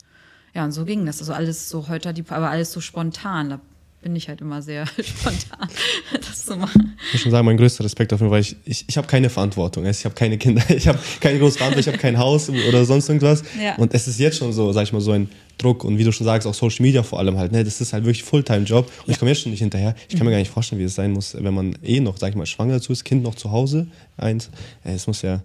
[0.54, 1.20] Ja, und so ging das.
[1.20, 3.50] Also alles so heute, aber alles so spontan.
[3.52, 3.60] Da
[4.02, 5.70] bin ich halt immer sehr spontan,
[6.12, 6.98] das zu machen.
[7.08, 9.86] Ich muss schon sagen, mein größter Respekt dafür, weil ich, ich, ich habe keine Verantwortung.
[9.86, 13.08] Ich habe keine Kinder, ich habe keine große Verantwortung, ich habe kein Haus oder sonst
[13.10, 13.44] irgendwas.
[13.62, 13.76] Ja.
[13.76, 16.12] Und es ist jetzt schon so, sag ich mal, so ein Druck und wie du
[16.12, 17.52] schon sagst, auch Social Media vor allem halt.
[17.52, 17.64] Ne?
[17.64, 19.14] Das ist halt wirklich Fulltime-Job und ja.
[19.14, 19.96] ich komme jetzt schon nicht hinterher.
[20.10, 20.26] Ich kann mhm.
[20.26, 22.46] mir gar nicht vorstellen, wie es sein muss, wenn man eh noch, sag ich mal,
[22.46, 24.50] schwanger dazu ist, Kind noch zu Hause, eins.
[24.84, 25.42] Es muss ja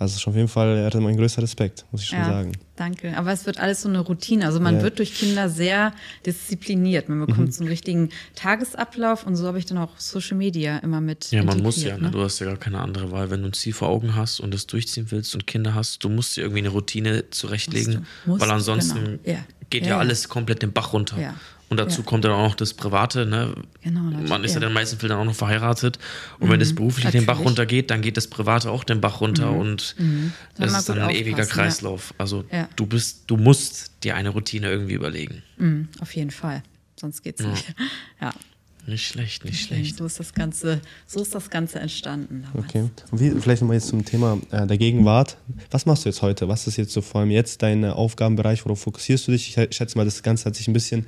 [0.00, 2.52] also schon auf jeden Fall, er hatte mein größter Respekt, muss ich schon ja, sagen.
[2.74, 3.14] Danke.
[3.18, 4.46] Aber es wird alles so eine Routine.
[4.46, 4.82] Also man ja.
[4.82, 5.92] wird durch Kinder sehr
[6.24, 7.10] diszipliniert.
[7.10, 7.52] Man bekommt mhm.
[7.52, 11.30] so einen richtigen Tagesablauf und so habe ich dann auch Social Media immer mit.
[11.32, 12.10] Ja, man muss ja, ne?
[12.10, 13.30] du hast ja gar keine andere Wahl.
[13.30, 16.08] Wenn du ein Ziel vor Augen hast und es durchziehen willst und Kinder hast, du
[16.08, 19.18] musst dir irgendwie eine Routine zurechtlegen, musst, weil ansonsten genau.
[19.26, 19.44] ja.
[19.68, 21.34] geht ja, alles komplett den Bach runter.
[21.70, 21.72] Ja.
[21.72, 22.06] Und dazu ja.
[22.06, 23.26] kommt dann auch noch das Private.
[23.26, 23.54] Ne?
[23.82, 24.60] Genau, Man ist ja.
[24.60, 25.98] ja in den meisten Fällen auch noch verheiratet.
[26.38, 26.52] Und mhm.
[26.52, 27.26] wenn es beruflich Natürlich.
[27.26, 29.52] den Bach runtergeht, dann geht das Private auch den Bach runter.
[29.52, 29.58] Mhm.
[29.58, 30.32] Und mhm.
[30.56, 32.12] das ist dann ein ewiger Kreislauf.
[32.18, 32.44] Also
[32.76, 35.42] du bist, du musst dir eine Routine irgendwie überlegen.
[35.58, 36.62] Mhm, auf jeden Fall.
[36.96, 37.74] Sonst geht's nicht.
[38.20, 38.34] Ja.
[38.86, 39.98] Nicht schlecht, nicht schlecht.
[39.98, 42.42] So ist das Ganze, so ist das Ganze entstanden.
[42.42, 42.68] Damals.
[42.68, 42.90] Okay.
[43.10, 45.36] Und wie, vielleicht nochmal jetzt zum Thema äh, der Gegenwart.
[45.70, 46.48] Was machst du jetzt heute?
[46.48, 48.64] Was ist jetzt so vor allem jetzt dein Aufgabenbereich?
[48.64, 49.56] Worauf fokussierst du dich?
[49.56, 51.06] Ich schätze mal, das Ganze hat sich ein bisschen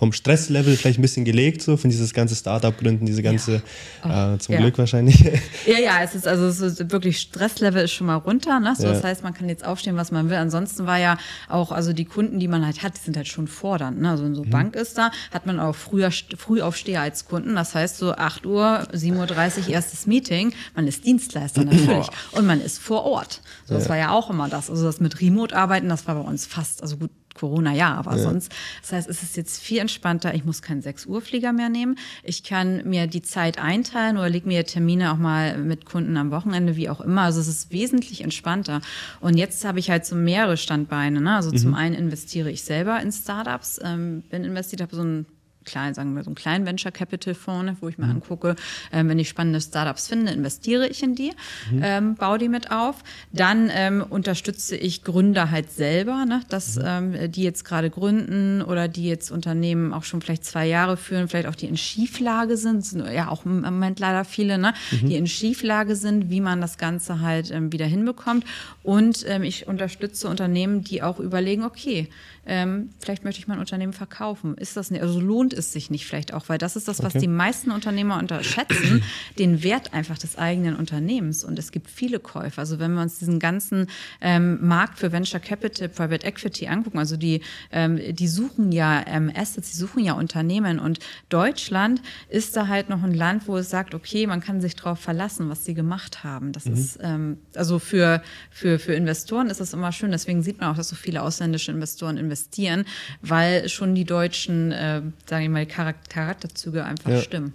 [0.00, 3.60] vom Stresslevel vielleicht ein bisschen gelegt, so von dieses ganze Startup-Gründen, diese ganze,
[4.02, 4.32] ja.
[4.32, 4.60] oh, äh, zum ja.
[4.62, 5.20] Glück wahrscheinlich.
[5.66, 8.60] Ja, ja, es ist also es ist wirklich Stresslevel ist schon mal runter.
[8.60, 8.74] Ne?
[8.76, 8.92] So, ja.
[8.92, 10.38] Das heißt, man kann jetzt aufstehen, was man will.
[10.38, 13.46] Ansonsten war ja auch, also die Kunden, die man halt hat, die sind halt schon
[13.46, 14.00] fordernd.
[14.00, 14.10] Ne?
[14.10, 14.50] Also in so mhm.
[14.50, 17.54] Bank ist da, hat man auch früher Frühaufsteher als Kunden.
[17.54, 20.54] Das heißt so 8 Uhr, 7.30 Uhr erstes Meeting.
[20.74, 22.08] Man ist Dienstleister natürlich.
[22.32, 23.42] Und man ist vor Ort.
[23.66, 24.70] So, das war ja auch immer das.
[24.70, 28.22] Also das mit Remote-Arbeiten, das war bei uns fast, also gut, Corona ja, aber ja.
[28.22, 28.52] sonst.
[28.82, 30.34] Das heißt, es ist jetzt viel entspannter.
[30.34, 31.96] Ich muss keinen 6 Uhr Flieger mehr nehmen.
[32.22, 36.30] Ich kann mir die Zeit einteilen oder leg mir Termine auch mal mit Kunden am
[36.30, 37.22] Wochenende, wie auch immer.
[37.22, 38.82] Also es ist wesentlich entspannter.
[39.20, 41.22] Und jetzt habe ich halt so mehrere Standbeine.
[41.22, 41.34] Ne?
[41.34, 41.56] Also mhm.
[41.56, 45.26] zum einen investiere ich selber in Startups, ähm, bin investiert, habe so ein
[45.64, 48.12] klein, sagen wir so einen kleinen Venture Capital Fonds, wo ich mir mhm.
[48.12, 48.56] angucke,
[48.92, 51.32] ähm, wenn ich spannende Startups finde, investiere ich in die,
[51.70, 51.80] mhm.
[51.82, 52.96] ähm, baue die mit auf.
[53.32, 56.82] Dann ähm, unterstütze ich Gründer halt selber, ne, dass mhm.
[56.86, 61.28] ähm, die jetzt gerade gründen oder die jetzt Unternehmen auch schon vielleicht zwei Jahre führen,
[61.28, 65.08] vielleicht auch die in Schieflage sind, sind ja auch im Moment leider viele, ne, mhm.
[65.08, 68.44] die in Schieflage sind, wie man das Ganze halt ähm, wieder hinbekommt.
[68.82, 72.08] Und ähm, ich unterstütze Unternehmen, die auch überlegen, okay,
[72.46, 74.56] ähm, vielleicht möchte ich mein Unternehmen verkaufen.
[74.56, 77.14] Ist das nicht, also lohnt es sich nicht vielleicht auch, weil das ist das, was
[77.14, 77.20] okay.
[77.20, 79.02] die meisten Unternehmer unterschätzen,
[79.38, 81.44] den Wert einfach des eigenen Unternehmens.
[81.44, 82.60] Und es gibt viele Käufer.
[82.60, 83.88] Also wenn wir uns diesen ganzen
[84.20, 89.30] ähm, Markt für Venture Capital, Private Equity angucken, also die, ähm, die suchen ja ähm,
[89.34, 90.78] Assets, die suchen ja Unternehmen.
[90.78, 90.98] Und
[91.28, 92.00] Deutschland
[92.30, 95.50] ist da halt noch ein Land, wo es sagt, okay, man kann sich darauf verlassen,
[95.50, 96.52] was sie gemacht haben.
[96.52, 96.72] Das mhm.
[96.72, 100.10] ist, ähm, also für, für, für Investoren ist das immer schön.
[100.10, 102.86] Deswegen sieht man auch, dass so viele ausländische Investoren investieren investieren,
[103.20, 107.20] weil schon die deutschen, äh, sage ich mal, Charakterzüge einfach ja.
[107.20, 107.54] stimmen.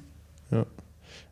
[0.52, 0.66] Ja.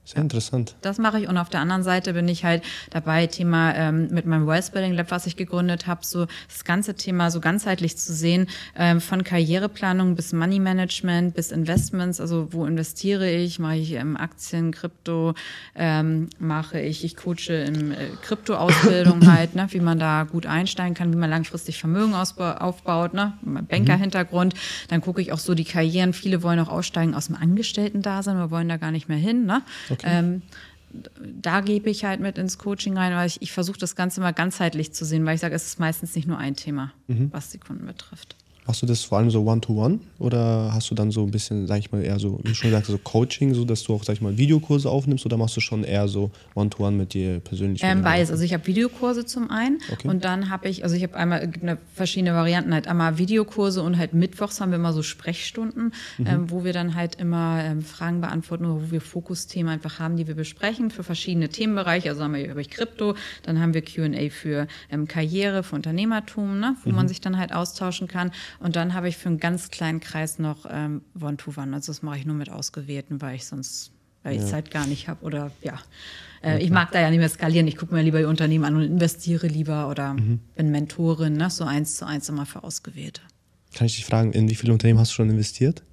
[0.06, 0.76] Sehr interessant.
[0.82, 4.26] Das mache ich und auf der anderen Seite bin ich halt dabei, Thema ähm, mit
[4.26, 8.48] meinem Wellspelling Lab, was ich gegründet habe, so das ganze Thema so ganzheitlich zu sehen,
[8.78, 14.18] ähm, von Karriereplanung bis Money Management bis Investments, also wo investiere ich, mache ich ähm,
[14.18, 15.36] Aktien, Krypto,
[15.74, 20.96] ähm, mache ich, ich coache in äh, Krypto-Ausbildung halt, ne, wie man da gut einsteigen
[20.96, 24.54] kann, wie man langfristig Vermögen aufbaut, ne, Banker-Hintergrund.
[24.90, 26.12] Dann gucke ich auch so die Karrieren.
[26.12, 29.62] Viele wollen auch aussteigen aus dem Angestellten-Dasein, wir wollen da gar nicht mehr hin, ne?
[29.94, 30.08] Okay.
[30.10, 30.42] Ähm,
[31.20, 34.32] da gebe ich halt mit ins Coaching rein, weil ich, ich versuche das Ganze mal
[34.32, 37.30] ganzheitlich zu sehen, weil ich sage, es ist meistens nicht nur ein Thema, mhm.
[37.32, 38.36] was die Kunden betrifft.
[38.66, 41.68] Machst du das vor allem so One-to-One -one, oder hast du dann so ein bisschen,
[41.68, 44.04] sag ich mal, eher so, wie du schon gesagt so Coaching, so dass du auch,
[44.04, 47.40] sag ich mal, Videokurse aufnimmst oder machst du schon eher so One-to-One -one mit dir
[47.40, 47.82] persönlich?
[47.84, 48.32] Ähm, beides.
[48.32, 50.08] Also ich habe Videokurse zum einen okay.
[50.08, 53.98] und dann habe ich, also ich habe einmal, eine verschiedene Varianten, halt einmal Videokurse und
[53.98, 56.28] halt mittwochs haben wir immer so Sprechstunden, mhm.
[56.28, 60.16] ähm, wo wir dann halt immer ähm, Fragen beantworten oder wo wir Fokusthemen einfach haben,
[60.16, 62.10] die wir besprechen für verschiedene Themenbereiche.
[62.10, 66.76] Also haben wir über Krypto, dann haben wir Q&A für ähm, Karriere, für Unternehmertum, ne,
[66.84, 66.96] wo mhm.
[66.96, 68.32] man sich dann halt austauschen kann.
[68.60, 71.74] Und dann habe ich für einen ganz kleinen Kreis noch ähm, One-to-One.
[71.76, 73.92] Also das mache ich nur mit Ausgewählten, weil ich sonst,
[74.24, 74.48] weil ich ja.
[74.48, 75.80] Zeit gar nicht habe oder ja.
[76.44, 77.68] Äh, ich mag da ja nicht mehr skalieren.
[77.68, 80.40] Ich gucke mir lieber die Unternehmen an und investiere lieber oder mhm.
[80.56, 81.50] bin Mentorin, ne?
[81.50, 83.22] so eins zu eins immer für Ausgewählte.
[83.74, 85.84] Kann ich dich fragen, in wie viele Unternehmen hast du schon investiert?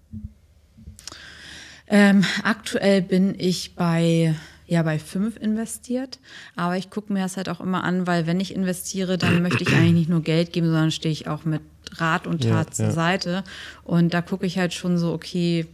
[1.92, 4.34] Ähm, aktuell bin ich bei
[4.70, 6.18] ja bei fünf investiert.
[6.56, 9.62] Aber ich gucke mir das halt auch immer an, weil wenn ich investiere, dann möchte
[9.62, 11.60] ich eigentlich nicht nur Geld geben, sondern stehe ich auch mit
[11.96, 12.92] Rat und Tat ja, zur ja.
[12.92, 13.44] Seite.
[13.84, 15.66] Und da gucke ich halt schon so, okay,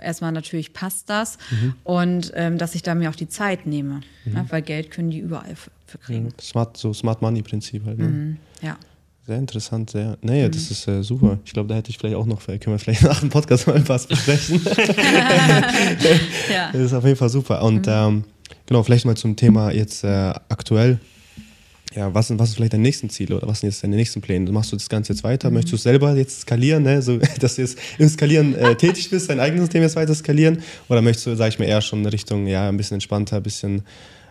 [0.00, 1.74] erstmal natürlich passt das mhm.
[1.84, 4.32] und ähm, dass ich da mir auch die Zeit nehme, mhm.
[4.32, 4.46] ne?
[4.48, 6.32] weil Geld können die überall für, für kriegen.
[6.40, 7.98] Smart, so Smart Money Prinzip halt.
[7.98, 8.06] Ne?
[8.06, 8.36] Mhm.
[8.62, 8.78] Ja.
[9.28, 10.16] Sehr interessant, sehr.
[10.22, 10.52] Naja, mhm.
[10.52, 11.38] das ist äh, super.
[11.44, 13.86] Ich glaube, da hätte ich vielleicht auch noch, können wir vielleicht nach dem Podcast mal
[13.86, 14.58] was besprechen.
[16.50, 16.72] ja.
[16.72, 17.62] Das ist auf jeden Fall super.
[17.62, 17.92] Und mhm.
[17.92, 18.24] ähm,
[18.64, 20.98] genau, vielleicht mal zum Thema jetzt äh, aktuell
[21.94, 24.50] ja, was, was ist vielleicht deine nächsten Ziele oder was sind jetzt deine nächsten Pläne?
[24.50, 25.50] Machst du das Ganze jetzt weiter?
[25.50, 25.56] Mhm.
[25.56, 27.02] Möchtest du selber jetzt skalieren, ne?
[27.02, 30.62] so, dass du jetzt im Skalieren äh, tätig bist, dein eigenes System jetzt weiter skalieren?
[30.88, 33.42] Oder möchtest du, sag ich mal, eher schon in Richtung, ja, ein bisschen entspannter, ein
[33.42, 33.82] bisschen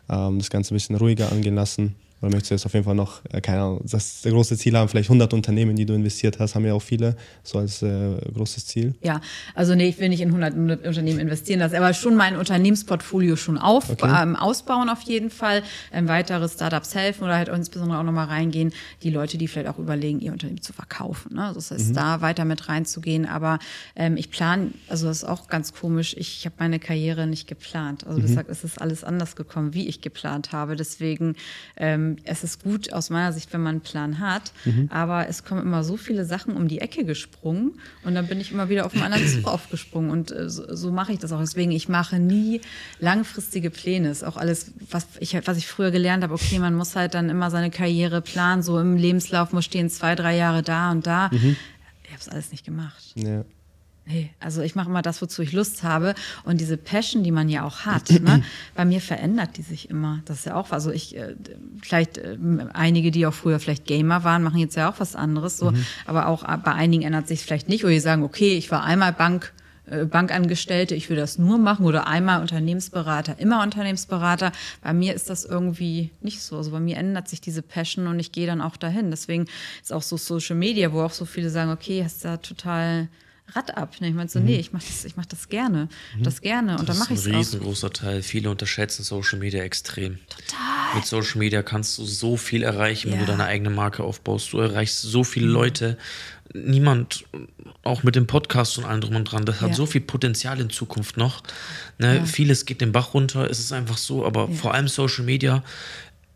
[0.10, 1.94] ähm, das Ganze ein bisschen ruhiger angehen lassen?
[2.22, 4.90] Oder möchtest du jetzt auf jeden Fall noch, äh, keine Ahnung, das große Ziel haben,
[4.90, 8.66] vielleicht 100 Unternehmen, die du investiert hast, haben ja auch viele, so als äh, großes
[8.66, 8.96] Ziel?
[9.04, 9.22] Ja,
[9.54, 13.60] also nee, ich will nicht in 100 Unternehmen investieren lassen, aber schon mein Unternehmensportfolio schon
[13.60, 14.10] auf, okay.
[14.24, 15.62] ähm, ausbauen auf jeden Fall,
[15.94, 19.78] ähm, weitere Startups helfen oder halt insbesondere auch nochmal reingehen, die Leute, die vielleicht auch
[19.78, 21.36] überlegen, ihr Unternehmen zu verkaufen.
[21.36, 21.44] Ne?
[21.44, 21.94] Also das heißt, mhm.
[21.94, 23.60] da weiter mit reinzugehen, aber
[23.96, 27.48] ähm, ich plane, also das ist auch ganz komisch, ich, ich habe meine Karriere nicht
[27.48, 28.08] geplant.
[28.08, 28.40] Also mhm.
[28.48, 31.36] es ist alles anders gekommen, wie ich geplant habe, deswegen
[31.76, 34.90] ähm, ähm, es ist gut aus meiner Sicht, wenn man einen Plan hat, mhm.
[34.92, 38.52] aber es kommen immer so viele Sachen um die Ecke gesprungen und dann bin ich
[38.52, 41.40] immer wieder auf einen anderen Zug aufgesprungen und äh, so, so mache ich das auch.
[41.40, 42.62] Deswegen, ich mache nie
[43.00, 44.10] langfristige Pläne.
[44.10, 47.30] Ist auch alles, was ich, was ich früher gelernt habe, okay, man muss halt dann
[47.30, 51.30] immer seine Karriere planen, so im Lebenslauf muss stehen zwei, drei Jahre da und da.
[51.32, 51.56] Mhm.
[52.04, 53.14] Ich habe es alles nicht gemacht.
[53.16, 53.44] Ja.
[54.08, 56.16] Nee, also ich mache immer das, wozu ich Lust habe.
[56.46, 58.42] Und diese Passion, die man ja auch hat, ne,
[58.74, 60.22] bei mir verändert die sich immer.
[60.26, 61.36] Das ist ja auch, also ich, äh,
[61.82, 62.38] vielleicht äh,
[62.74, 65.58] einige, die auch früher vielleicht Gamer waren, machen jetzt ja auch was anderes.
[65.58, 65.86] So, mhm.
[66.06, 67.84] aber auch bei einigen ändert sich vielleicht nicht.
[67.84, 69.52] Oder die sagen, okay, ich war einmal Bank,
[69.88, 74.54] äh, Bankangestellte, ich will das nur machen oder einmal Unternehmensberater, immer Unternehmensberater.
[74.82, 76.56] Bei mir ist das irgendwie nicht so.
[76.56, 79.12] Also bei mir ändert sich diese Passion und ich gehe dann auch dahin.
[79.12, 79.48] Deswegen
[79.82, 83.10] ist auch so Social Media, wo auch so viele sagen, okay, hast da total
[83.54, 83.96] Rad ab.
[84.00, 84.46] Ich meine so, mhm.
[84.46, 85.88] nee, ich mache das, mach das gerne.
[86.18, 86.24] Mhm.
[86.24, 86.78] Das gerne.
[86.78, 88.22] Und dann mache ich es Das ist ein riesengroßer Teil.
[88.22, 90.20] Viele unterschätzen Social Media extrem.
[90.30, 90.96] Total.
[90.96, 93.14] Mit Social Media kannst du so viel erreichen, ja.
[93.14, 94.52] wenn du deine eigene Marke aufbaust.
[94.52, 95.54] Du erreichst so viele mhm.
[95.54, 95.98] Leute.
[96.54, 97.26] Niemand,
[97.84, 99.76] auch mit dem Podcast und allem drum und dran, das hat ja.
[99.76, 101.44] so viel Potenzial in Zukunft noch.
[101.98, 102.18] Ne?
[102.18, 102.26] Ja.
[102.26, 105.64] Vieles geht den Bach runter, es ist einfach so, aber vor allem Social Media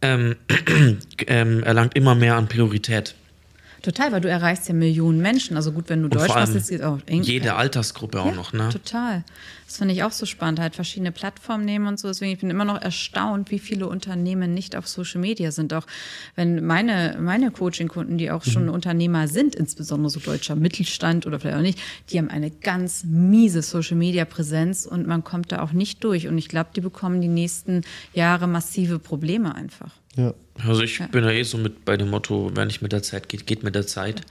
[0.01, 0.35] ähm,
[1.27, 3.15] ähm, erlangt immer mehr an Priorität.
[3.81, 5.57] Total, weil du erreichst ja Millionen Menschen.
[5.57, 7.23] Also gut, wenn du und Deutsch machst, ist es auch eng.
[7.23, 8.69] Jede Altersgruppe auch ja, noch, ne?
[8.69, 9.23] Total.
[9.71, 12.09] Das finde ich auch so spannend, halt verschiedene Plattformen nehmen und so.
[12.09, 15.73] Deswegen ich bin immer noch erstaunt, wie viele Unternehmen nicht auf Social Media sind.
[15.73, 15.87] Auch
[16.35, 18.73] wenn meine, meine Coaching-Kunden, die auch schon mhm.
[18.73, 21.79] Unternehmer sind, insbesondere so deutscher Mittelstand oder vielleicht auch nicht,
[22.09, 26.27] die haben eine ganz miese Social Media Präsenz und man kommt da auch nicht durch.
[26.27, 29.93] Und ich glaube, die bekommen die nächsten Jahre massive Probleme einfach.
[30.17, 30.33] Ja.
[30.67, 31.07] Also ich ja.
[31.07, 33.63] bin ja eh so mit bei dem Motto, wenn nicht mit der Zeit geht, geht
[33.63, 34.21] mit der Zeit.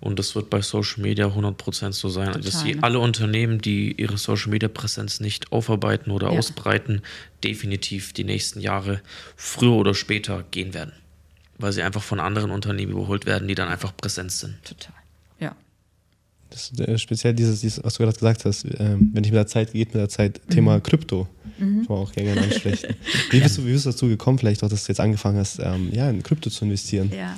[0.00, 2.26] Und das wird bei Social Media 100% so sein.
[2.26, 2.76] Total, dass ne?
[2.82, 6.38] alle Unternehmen, die ihre Social Media Präsenz nicht aufarbeiten oder ja.
[6.38, 7.02] ausbreiten,
[7.42, 9.00] definitiv die nächsten Jahre
[9.36, 10.92] früher oder später gehen werden.
[11.58, 14.62] Weil sie einfach von anderen Unternehmen überholt werden, die dann einfach präsent sind.
[14.64, 14.94] Total.
[15.40, 15.56] Ja.
[16.50, 19.34] Das ist äh, speziell dieses, dieses, was du gerade gesagt hast, äh, wenn nicht mit
[19.34, 20.50] der Zeit geht, mit der Zeit, mhm.
[20.50, 21.26] Thema Krypto.
[21.58, 21.86] Mhm.
[21.88, 22.94] Man auch gerne ansprechen.
[23.30, 25.58] Wie bist, du, wie bist du dazu gekommen, vielleicht auch, dass du jetzt angefangen hast,
[25.58, 27.10] ähm, ja, in Krypto zu investieren?
[27.12, 27.36] Ja.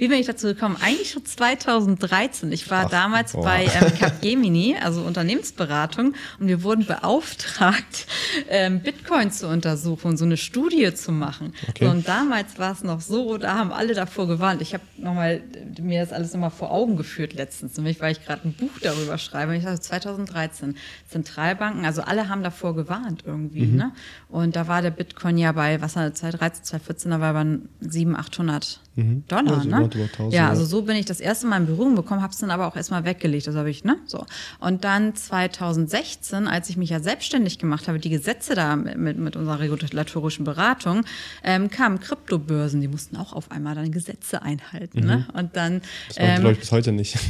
[0.00, 0.78] Wie bin ich dazu gekommen?
[0.80, 2.50] Eigentlich schon 2013.
[2.52, 3.44] Ich war Ach, damals boah.
[3.44, 8.06] bei ähm, Capgemini, also Unternehmensberatung, und wir wurden beauftragt,
[8.48, 11.52] ähm, Bitcoin zu untersuchen, so eine Studie zu machen.
[11.68, 11.84] Okay.
[11.84, 14.62] So, und damals war es noch so, da haben alle davor gewarnt.
[14.62, 15.42] Ich habe nochmal
[15.78, 19.18] mir das alles nochmal vor Augen geführt letztens, nämlich weil ich gerade ein Buch darüber
[19.18, 19.54] schreibe.
[19.54, 20.76] Ich sage 2013
[21.10, 23.66] Zentralbanken, also alle haben davor gewarnt irgendwie.
[23.66, 23.76] Mhm.
[23.76, 23.92] Ne?
[24.30, 27.58] Und da war der Bitcoin ja bei, was war 2013, 2014, da war er bei
[27.80, 29.24] 700, 800 mhm.
[29.28, 29.58] Dollar.
[29.58, 29.76] Also ne?
[29.76, 32.50] 1000, ja, also so bin ich das erste Mal in Berührung bekommen, habe es dann
[32.50, 33.46] aber auch erstmal weggelegt.
[33.46, 33.96] Das habe ich, ne?
[34.06, 34.24] So.
[34.58, 39.18] Und dann 2016, als ich mich ja selbstständig gemacht habe, die Gesetze da mit, mit,
[39.18, 41.04] mit unserer regulatorischen Beratung,
[41.42, 45.00] ähm, kamen Kryptobörsen, die mussten auch auf einmal dann Gesetze einhalten.
[45.00, 45.04] Ne?
[45.04, 45.08] Mhm.
[45.08, 45.26] Ne?
[45.34, 45.82] Und dann.
[46.08, 47.18] Das ähm, glaube ich bis heute nicht.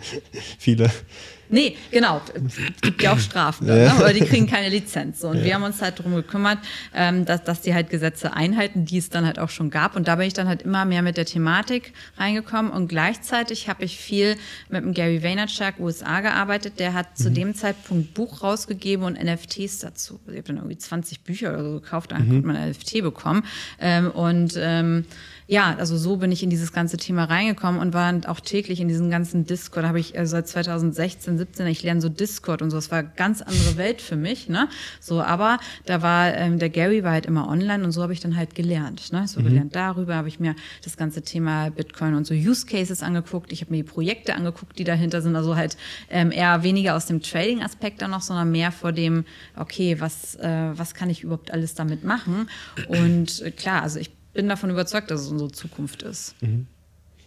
[0.58, 0.90] Viele.
[1.52, 2.22] Nee, genau.
[2.34, 3.74] Es gibt ja auch Strafen, ja.
[3.74, 3.92] Ne?
[3.92, 5.20] aber die kriegen keine Lizenz.
[5.20, 5.28] So.
[5.28, 5.44] Und ja.
[5.44, 6.58] wir haben uns halt darum gekümmert,
[6.94, 9.94] ähm, dass, dass die halt Gesetze einhalten, die es dann halt auch schon gab.
[9.94, 12.72] Und da bin ich dann halt immer mehr mit der Thematik reingekommen.
[12.72, 14.36] Und gleichzeitig habe ich viel
[14.70, 16.78] mit dem Gary Vaynerchuk USA gearbeitet.
[16.78, 17.22] Der hat mhm.
[17.22, 20.20] zu dem Zeitpunkt Buch rausgegeben und NFTs dazu.
[20.28, 22.36] Ich habe dann irgendwie 20 Bücher oder so gekauft, dann mhm.
[22.38, 23.44] hat man ein NFT bekommen.
[23.78, 25.04] Ähm, und ähm,
[25.52, 28.88] ja, also so bin ich in dieses ganze Thema reingekommen und war auch täglich in
[28.88, 29.84] diesem ganzen Discord.
[29.84, 32.78] Da habe ich also seit 2016, 17, ich lerne so Discord und so.
[32.78, 34.48] Das war eine ganz andere Welt für mich.
[34.48, 34.70] Ne?
[34.98, 38.20] So, aber da war ähm, der Gary war halt immer online und so habe ich
[38.20, 39.12] dann halt gelernt.
[39.12, 39.28] Ne?
[39.28, 39.44] So mhm.
[39.44, 43.52] gelernt darüber habe ich mir das ganze Thema Bitcoin und so Use Cases angeguckt.
[43.52, 45.36] Ich habe mir die Projekte angeguckt, die dahinter sind.
[45.36, 45.76] Also halt
[46.08, 50.70] ähm, eher weniger aus dem Trading-Aspekt dann noch, sondern mehr vor dem, okay, was äh,
[50.72, 52.48] was kann ich überhaupt alles damit machen?
[52.88, 56.40] Und äh, klar, also ich bin davon überzeugt, dass es unsere Zukunft ist.
[56.42, 56.66] Mhm.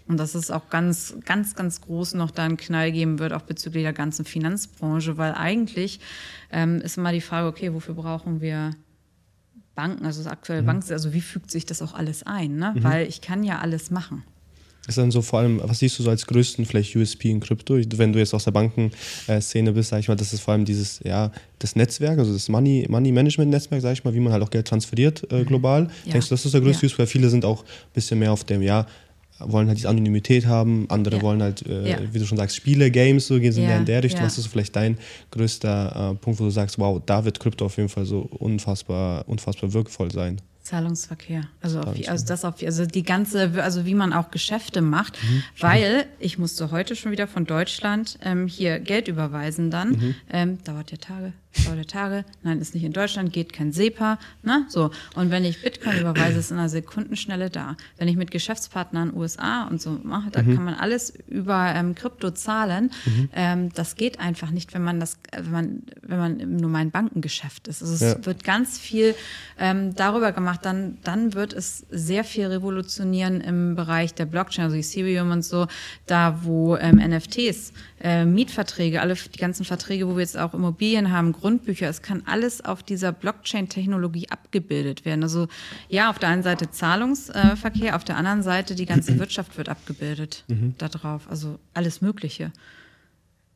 [0.08, 3.42] Und dass es auch ganz, ganz, ganz groß noch da einen Knall geben wird, auch
[3.42, 6.00] bezüglich der ganzen Finanzbranche, weil eigentlich
[6.52, 8.72] ähm, ist immer die Frage, okay, wofür brauchen wir
[9.74, 10.68] Banken, also das aktuelle mhm.
[10.68, 12.58] Banken, also wie fügt sich das auch alles ein?
[12.58, 12.74] Ne?
[12.76, 12.84] Mhm.
[12.84, 14.24] Weil ich kann ja alles machen
[14.88, 17.78] ist dann so vor allem, was siehst du so als größten vielleicht USP in Krypto?
[17.98, 21.00] Wenn du jetzt aus der Bankenszene bist, sag ich mal, das ist vor allem dieses,
[21.04, 24.44] ja, das Netzwerk, also das Money, Money Management Netzwerk, sag ich mal, wie man halt
[24.44, 25.46] auch Geld transferiert äh, mhm.
[25.46, 25.90] global.
[26.06, 26.12] Ja.
[26.14, 26.88] Denkst du, das ist der größte ja.
[26.88, 27.00] USP?
[27.00, 28.86] Weil viele sind auch ein bisschen mehr auf dem, ja,
[29.40, 31.22] wollen halt diese Anonymität haben, andere ja.
[31.22, 31.98] wollen halt, äh, ja.
[32.12, 33.78] wie du schon sagst, Spiele, Games, so gehen sie ja.
[33.78, 34.24] in der Richtung.
[34.24, 34.98] Was ist vielleicht dein
[35.32, 39.28] größter äh, Punkt, wo du sagst, wow, da wird Krypto auf jeden Fall so unfassbar,
[39.28, 40.40] unfassbar wirkvoll sein?
[40.66, 41.44] Zahlungsverkehr.
[41.62, 45.44] Also, auf, also das auf, also die ganze, also wie man auch Geschäfte macht, mhm.
[45.60, 50.16] weil ich musste heute schon wieder von Deutschland ähm, hier Geld überweisen dann, mhm.
[50.30, 51.34] ähm, dauert ja Tage.
[51.88, 54.66] Tage, nein, ist nicht in Deutschland, geht kein SEPA, ne?
[54.70, 54.92] So.
[55.16, 57.76] Und wenn ich Bitcoin überweise, ist in einer Sekundenschnelle da.
[57.98, 60.56] Wenn ich mit Geschäftspartnern USA und so mache, da mhm.
[60.56, 62.92] kann man alles über ähm, Krypto zahlen.
[63.06, 63.30] Mhm.
[63.34, 67.68] Ähm, das geht einfach nicht, wenn man das, wenn man, wenn man im normalen Bankengeschäft
[67.68, 67.82] ist.
[67.82, 68.26] Also es ja.
[68.26, 69.16] wird ganz viel
[69.60, 74.76] ähm, darüber gemacht, dann, dann wird es sehr viel revolutionieren im Bereich der Blockchain, also
[74.76, 75.68] Ethereum und so,
[76.06, 81.12] da wo ähm, NFTs äh, Mietverträge, alle die ganzen Verträge, wo wir jetzt auch Immobilien
[81.12, 85.22] haben, Grundbücher, es kann alles auf dieser Blockchain-Technologie abgebildet werden.
[85.22, 85.48] Also
[85.90, 90.44] ja, auf der einen Seite Zahlungsverkehr, auf der anderen Seite die ganze Wirtschaft wird abgebildet
[90.48, 90.74] mhm.
[90.80, 91.30] darauf.
[91.30, 92.52] Also alles Mögliche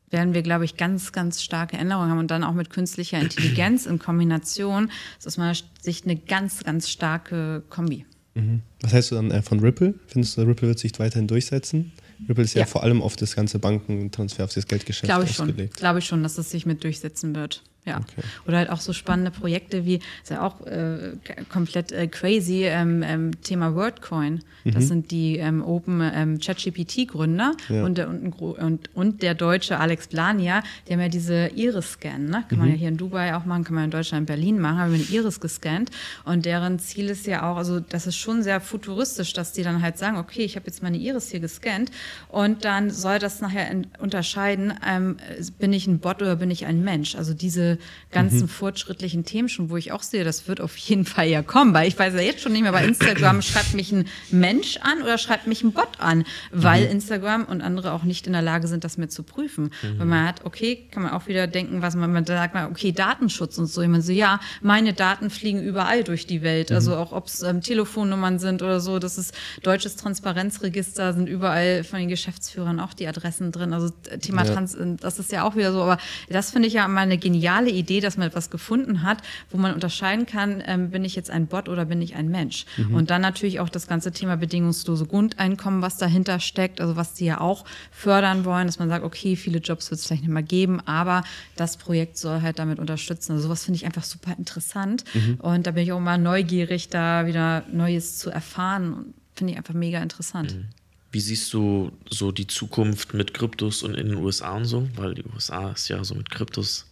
[0.08, 3.86] werden wir, glaube ich, ganz, ganz starke Änderungen haben und dann auch mit künstlicher Intelligenz
[3.86, 4.86] in Kombination.
[5.16, 8.06] Das ist aus meiner Sicht eine ganz, ganz starke Kombi.
[8.36, 8.60] Mhm.
[8.82, 9.94] Was heißt du dann äh, von Ripple?
[10.06, 11.90] Findest du, Ripple wird sich weiterhin durchsetzen?
[12.28, 15.30] Ripple ist ja, ja vor allem auf das ganze Bankentransfer, auf das Geldgeschäft Glaube ich
[15.40, 15.76] ausgelegt.
[15.76, 17.64] Glaube ich schon, dass es sich mit durchsetzen wird.
[17.86, 17.98] Ja.
[17.98, 18.22] Okay.
[18.46, 21.12] Oder halt auch so spannende Projekte wie, ist ja auch äh,
[21.48, 24.42] komplett äh, crazy, ähm, ähm, Thema WordCoin.
[24.64, 24.70] Mhm.
[24.72, 27.84] Das sind die ähm, Open ähm, ChatGPT-Gründer ja.
[27.84, 32.44] und, der, und, und, und, der deutsche Alex Blania, die haben ja diese Iris-Scan, ne?
[32.48, 32.58] Kann mhm.
[32.58, 34.92] man ja hier in Dubai auch machen, kann man in Deutschland, in Berlin machen, haben
[34.92, 35.90] wir eine Iris gescannt.
[36.26, 39.80] Und deren Ziel ist ja auch, also das ist schon sehr futuristisch, dass die dann
[39.80, 41.90] halt sagen, okay, ich habe jetzt meine Iris hier gescannt
[42.28, 45.16] und dann soll das nachher unterscheiden, ähm,
[45.58, 47.14] bin ich ein Bot oder bin ich ein Mensch?
[47.14, 47.69] Also diese
[48.10, 48.48] ganzen mhm.
[48.48, 51.88] fortschrittlichen Themen schon, wo ich auch sehe, das wird auf jeden Fall ja kommen, weil
[51.88, 55.18] ich weiß ja jetzt schon nicht mehr, bei Instagram schreibt mich ein Mensch an oder
[55.18, 56.92] schreibt mich ein Bot an, weil mhm.
[56.92, 59.70] Instagram und andere auch nicht in der Lage sind, das mehr zu prüfen.
[59.82, 59.98] Mhm.
[59.98, 62.92] Wenn man hat, okay, kann man auch wieder denken, was man, man sagt, man, okay,
[62.92, 63.82] Datenschutz und so.
[63.82, 66.76] Ich meine so, ja, meine Daten fliegen überall durch die Welt, mhm.
[66.76, 71.84] also auch ob es ähm, Telefonnummern sind oder so, das ist deutsches Transparenzregister, sind überall
[71.84, 73.72] von den Geschäftsführern auch die Adressen drin.
[73.72, 74.52] Also Thema ja.
[74.52, 77.59] Trans, das ist ja auch wieder so, aber das finde ich ja immer eine geniale
[77.60, 79.18] geniale Idee, dass man etwas gefunden hat,
[79.50, 82.66] wo man unterscheiden kann, ähm, bin ich jetzt ein Bot oder bin ich ein Mensch.
[82.76, 82.94] Mhm.
[82.94, 87.26] Und dann natürlich auch das ganze Thema bedingungslose Grundeinkommen, was dahinter steckt, also was die
[87.26, 90.42] ja auch fördern wollen, dass man sagt, okay, viele Jobs wird es vielleicht nicht mehr
[90.42, 91.24] geben, aber
[91.56, 93.32] das Projekt soll halt damit unterstützen.
[93.32, 95.04] Also sowas finde ich einfach super interessant.
[95.14, 95.34] Mhm.
[95.40, 99.14] Und da bin ich auch mal neugierig, da wieder Neues zu erfahren.
[99.34, 100.54] Finde ich einfach mega interessant.
[100.54, 100.68] Mhm.
[101.12, 104.88] Wie siehst du so die Zukunft mit Kryptos und in den USA und so?
[104.94, 106.86] Weil die USA ist ja so mit Kryptos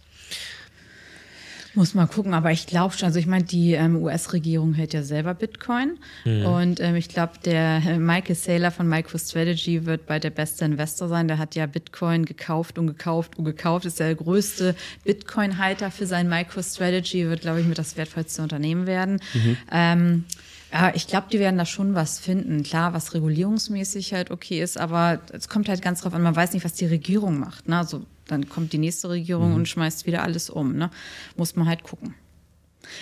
[1.74, 3.06] muss mal gucken, aber ich glaube schon.
[3.06, 5.98] Also ich meine, die ähm, US-Regierung hält ja selber Bitcoin.
[6.24, 6.46] Mhm.
[6.46, 11.08] Und ähm, ich glaube, der äh, Michael Saylor von MicroStrategy wird bei der beste Investor
[11.08, 11.28] sein.
[11.28, 13.84] Der hat ja Bitcoin gekauft und gekauft und gekauft.
[13.84, 17.28] Ist der größte Bitcoin-Halter für sein MicroStrategy.
[17.28, 19.20] Wird, glaube ich, mit das wertvollste Unternehmen werden.
[19.34, 19.56] Mhm.
[19.70, 20.24] Ähm,
[20.72, 22.62] ja, ich glaube, die werden da schon was finden.
[22.62, 26.52] Klar, was regulierungsmäßig halt okay ist, aber es kommt halt ganz drauf an, man weiß
[26.52, 27.68] nicht, was die Regierung macht.
[27.68, 27.78] Ne?
[27.78, 29.56] Also dann kommt die nächste Regierung mhm.
[29.56, 30.76] und schmeißt wieder alles um.
[30.76, 30.90] Ne?
[31.36, 32.14] Muss man halt gucken.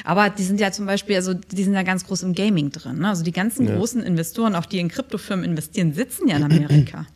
[0.04, 2.98] Aber die sind ja zum Beispiel, also die sind ja ganz groß im Gaming drin.
[2.98, 3.08] Ne?
[3.08, 3.76] Also die ganzen ja.
[3.76, 7.06] großen Investoren, auch die in Kryptofirmen investieren, sitzen ja in Amerika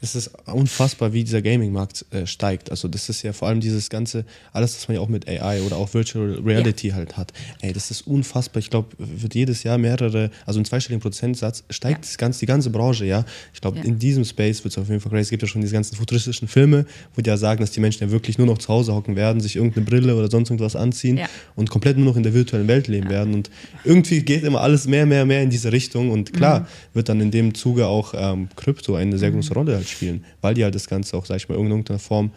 [0.00, 2.70] es ist unfassbar, wie dieser Gaming-Markt äh, steigt.
[2.70, 5.62] Also das ist ja vor allem dieses ganze, alles, was man ja auch mit AI
[5.62, 6.94] oder auch Virtual Reality ja.
[6.94, 7.32] halt hat.
[7.60, 8.60] Ey, das ist unfassbar.
[8.60, 12.08] Ich glaube, wird jedes Jahr mehrere, also einen zweistelligen Prozentsatz steigt ja.
[12.08, 13.24] das ganze, die ganze Branche, ja.
[13.52, 13.84] Ich glaube, ja.
[13.84, 15.22] in diesem Space wird es auf jeden Fall crazy.
[15.22, 18.04] Es gibt ja schon diese ganzen futuristischen Filme, wo die ja sagen, dass die Menschen
[18.04, 21.20] ja wirklich nur noch zu Hause hocken werden, sich irgendeine Brille oder sonst irgendwas anziehen
[21.56, 23.34] und komplett nur noch in der virtuellen Welt leben werden.
[23.34, 23.50] Und
[23.84, 26.10] irgendwie geht immer alles mehr, mehr, mehr in diese Richtung.
[26.10, 26.64] Und klar, mhm.
[26.94, 29.36] wird dann in dem Zuge auch ähm, Krypto eine sehr mhm.
[29.36, 31.98] große Rolle halt spielen, weil die halt das Ganze auch, sag ich mal, in irgendeiner
[31.98, 32.30] Form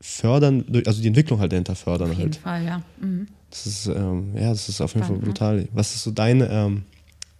[0.00, 2.10] fördern, also die Entwicklung halt dahinter fördern.
[2.10, 2.42] Auf jeden halt.
[2.42, 2.82] Fall, ja.
[3.00, 3.28] Mhm.
[3.50, 5.68] Das ist, ähm, ja, das ist auf jeden Fall brutal.
[5.72, 6.82] Was ist so dein, ähm,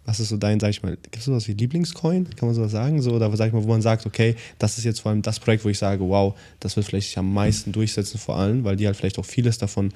[0.06, 2.30] was ist so dein, sag ich mal, gibt es sowas wie Lieblingscoin?
[2.30, 3.02] Kann man sowas sagen?
[3.02, 5.38] So, oder sag ich mal, wo man sagt, okay, das ist jetzt vor allem das
[5.38, 8.76] Projekt, wo ich sage, wow, das wird vielleicht sich am meisten durchsetzen, vor allem, weil
[8.76, 9.92] die halt vielleicht auch vieles davon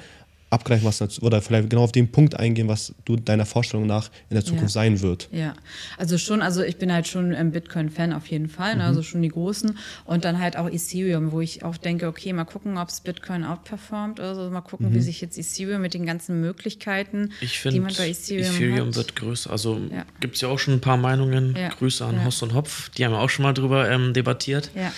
[0.52, 4.34] abgreifen, was oder vielleicht genau auf den Punkt eingehen, was du deiner Vorstellung nach in
[4.34, 4.82] der Zukunft ja.
[4.82, 5.28] sein wird.
[5.32, 5.54] Ja,
[5.98, 8.82] also schon, also ich bin halt schon ein Bitcoin-Fan auf jeden Fall, ne?
[8.82, 8.88] mhm.
[8.88, 12.44] also schon die großen und dann halt auch Ethereum, wo ich auch denke, okay, mal
[12.44, 14.94] gucken, ob es Bitcoin outperformt, also mal gucken, mhm.
[14.94, 18.88] wie sich jetzt Ethereum mit den ganzen Möglichkeiten, ich find, die man bei Ethereum, Ethereum
[18.88, 18.96] hat.
[18.96, 20.04] wird größer, also ja.
[20.20, 21.70] gibt es ja auch schon ein paar Meinungen, ja.
[21.70, 24.70] Grüße an Hoss und Hopf, die haben auch schon mal drüber ähm, debattiert.
[24.74, 24.92] Ja.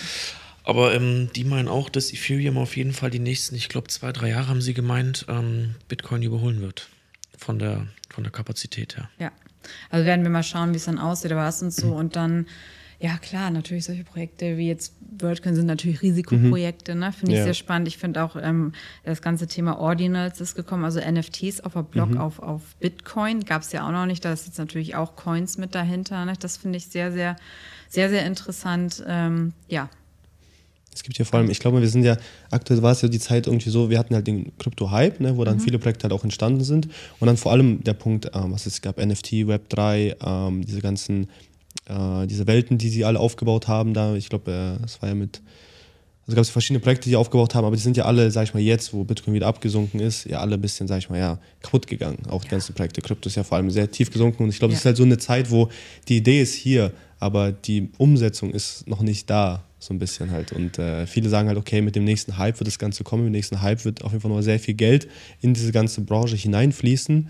[0.65, 4.11] Aber ähm, die meinen auch, dass Ethereum auf jeden Fall die nächsten, ich glaube, zwei,
[4.11, 6.89] drei Jahre haben sie gemeint, ähm, Bitcoin überholen wird.
[7.37, 9.09] Von der, von der Kapazität her.
[9.19, 9.31] Ja.
[9.89, 11.93] Also werden wir mal schauen, wie es dann aussieht, aber was und so.
[11.93, 12.47] Und dann,
[12.99, 17.01] ja klar, natürlich solche Projekte wie jetzt WordCoin sind natürlich Risikoprojekte, mhm.
[17.01, 17.11] ne?
[17.11, 17.43] Finde ich ja.
[17.45, 17.87] sehr spannend.
[17.87, 18.73] Ich finde auch ähm,
[19.03, 22.17] das ganze Thema Ordinals ist gekommen, also NFTs auf der Block mhm.
[22.17, 23.43] auf, auf Bitcoin.
[23.43, 24.23] Gab es ja auch noch nicht.
[24.23, 26.25] Da ist jetzt natürlich auch Coins mit dahinter.
[26.25, 26.33] Ne?
[26.39, 27.35] Das finde ich sehr, sehr,
[27.89, 29.03] sehr, sehr interessant.
[29.07, 29.89] Ähm, ja,
[31.03, 32.17] gibt ja vor allem, ich glaube, wir sind ja,
[32.51, 35.43] aktuell war es ja die Zeit irgendwie so, wir hatten halt den Krypto-Hype, ne, wo
[35.43, 35.61] dann mhm.
[35.61, 36.87] viele Projekte halt auch entstanden sind.
[37.19, 41.27] Und dann vor allem der Punkt, ähm, was es gab, NFT, Web3, ähm, diese ganzen,
[41.87, 45.15] äh, diese Welten, die sie alle aufgebaut haben, da, ich glaube, äh, das war ja
[45.15, 45.41] mit,
[46.27, 48.53] also gab es verschiedene Projekte, die aufgebaut haben, aber die sind ja alle, sag ich
[48.53, 51.39] mal, jetzt, wo Bitcoin wieder abgesunken ist, ja alle ein bisschen, sag ich mal, ja,
[51.61, 52.17] kaputt gegangen.
[52.29, 53.01] Auch die ganzen Projekte.
[53.01, 54.81] Krypto ist ja vor allem sehr tief gesunken und ich glaube, es ja.
[54.81, 55.69] ist halt so eine Zeit, wo
[56.07, 60.51] die Idee ist hier, aber die Umsetzung ist noch nicht da, so ein bisschen halt.
[60.51, 63.31] Und äh, viele sagen halt, okay, mit dem nächsten Hype wird das Ganze kommen, mit
[63.31, 65.07] dem nächsten Hype wird auf jeden Fall noch sehr viel Geld
[65.41, 67.29] in diese ganze Branche hineinfließen.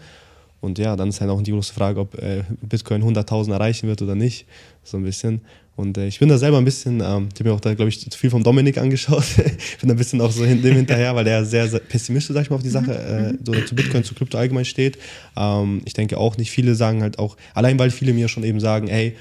[0.61, 4.01] Und ja, dann ist halt auch die große Frage, ob äh, Bitcoin 100.000 erreichen wird
[4.01, 4.47] oder nicht,
[4.83, 5.41] so ein bisschen.
[5.75, 7.89] Und äh, ich bin da selber ein bisschen, ähm, ich habe mir auch da, glaube
[7.89, 9.25] ich, zu viel vom Dominik angeschaut.
[9.37, 12.43] ich bin da ein bisschen auch so dem hinterher, weil der sehr, sehr pessimistisch, sag
[12.43, 13.39] ich mal, auf die Sache, äh, mhm.
[13.43, 14.97] so zu Bitcoin, zu Krypto allgemein steht.
[15.35, 18.61] Ähm, ich denke auch nicht, viele sagen halt auch, allein weil viele mir schon eben
[18.61, 19.15] sagen, ey,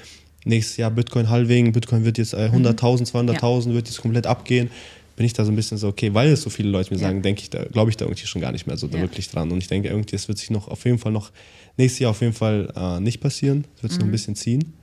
[0.45, 3.73] nächstes Jahr Bitcoin halbigen, Bitcoin wird jetzt äh, 100.000, 200.000, ja.
[3.73, 4.69] wird jetzt komplett abgehen,
[5.15, 7.07] bin ich da so ein bisschen so, okay, weil es so viele Leute mir ja.
[7.07, 8.99] sagen, denke ich, da glaube ich da irgendwie schon gar nicht mehr so ja.
[8.99, 9.51] wirklich dran.
[9.51, 11.31] Und ich denke, irgendwie, es wird sich noch auf jeden Fall noch,
[11.77, 14.03] nächstes Jahr auf jeden Fall äh, nicht passieren, es wird sich mhm.
[14.03, 14.11] noch ein mhm.
[14.11, 14.73] bisschen ziehen.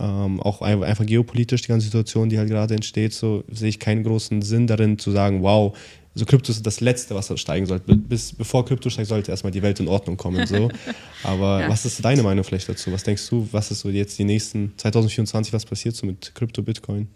[0.00, 4.02] Ähm, auch einfach geopolitisch die ganze Situation, die halt gerade entsteht, so sehe ich keinen
[4.02, 5.76] großen Sinn darin zu sagen, wow,
[6.14, 7.96] also Krypto ist das Letzte, was steigen sollte.
[7.96, 10.46] Bis, bevor Krypto steigt, sollte erstmal die Welt in Ordnung kommen.
[10.46, 10.70] So.
[11.24, 11.68] Aber ja.
[11.68, 12.92] was ist deine Meinung vielleicht dazu?
[12.92, 16.62] Was denkst du, was ist so jetzt die nächsten 2024, was passiert so mit Krypto,
[16.62, 17.08] Bitcoin?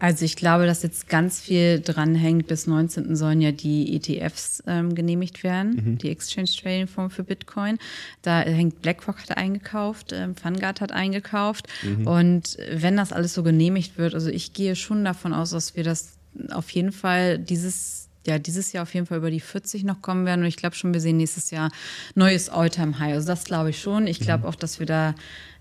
[0.00, 2.48] Also ich glaube, dass jetzt ganz viel dranhängt.
[2.48, 3.14] Bis 19.
[3.14, 5.98] sollen ja die ETFs ähm, genehmigt werden, mhm.
[5.98, 7.78] die Exchange Trading Form für Bitcoin.
[8.22, 11.68] Da hängt BlackRock hat eingekauft, ähm, Vanguard hat eingekauft.
[11.82, 12.06] Mhm.
[12.06, 15.84] Und wenn das alles so genehmigt wird, also ich gehe schon davon aus, dass wir
[15.84, 16.14] das
[16.50, 20.26] auf jeden Fall dieses ja, dieses Jahr auf jeden Fall über die 40 noch kommen
[20.26, 20.42] werden.
[20.42, 21.70] Und ich glaube schon, wir sehen nächstes Jahr
[22.14, 23.14] neues All-Time-High.
[23.14, 24.06] Also das glaube ich schon.
[24.06, 24.50] Ich glaube mhm.
[24.50, 25.14] auch, dass wir da,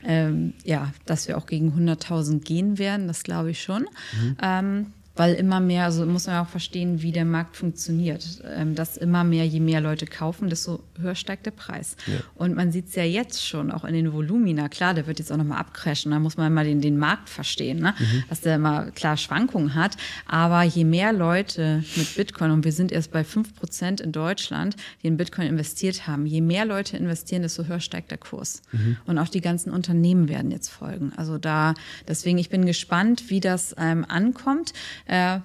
[0.04, 3.08] ähm, ja, dass wir auch gegen 100.000 gehen werden.
[3.08, 3.84] Das glaube ich schon.
[4.14, 4.38] Mhm.
[4.42, 8.26] Ähm, weil immer mehr, also muss man auch verstehen, wie der Markt funktioniert.
[8.56, 11.98] Ähm, dass immer mehr, je mehr Leute kaufen, desto höher steigt der Preis.
[12.08, 12.20] Ja.
[12.36, 14.70] Und man sieht es ja jetzt schon, auch in den Volumina.
[14.70, 17.80] Klar, der wird jetzt auch nochmal abcrashen, da muss man immer den, den Markt verstehen,
[17.80, 17.96] ne?
[18.00, 18.24] Mhm.
[18.30, 19.98] dass der immer klar Schwankungen hat.
[20.26, 25.08] Aber je mehr Leute mit Bitcoin, und wir sind erst bei 5% in Deutschland, die
[25.08, 28.62] in Bitcoin investiert haben, je mehr Leute investieren, desto höher steigt der Kurs.
[28.72, 28.96] Mhm.
[29.06, 31.12] Und auch die ganzen Unternehmen werden jetzt folgen.
[31.18, 31.74] Also da,
[32.08, 34.72] deswegen, ich bin gespannt, wie das ähm, ankommt.
[35.10, 35.40] Äh,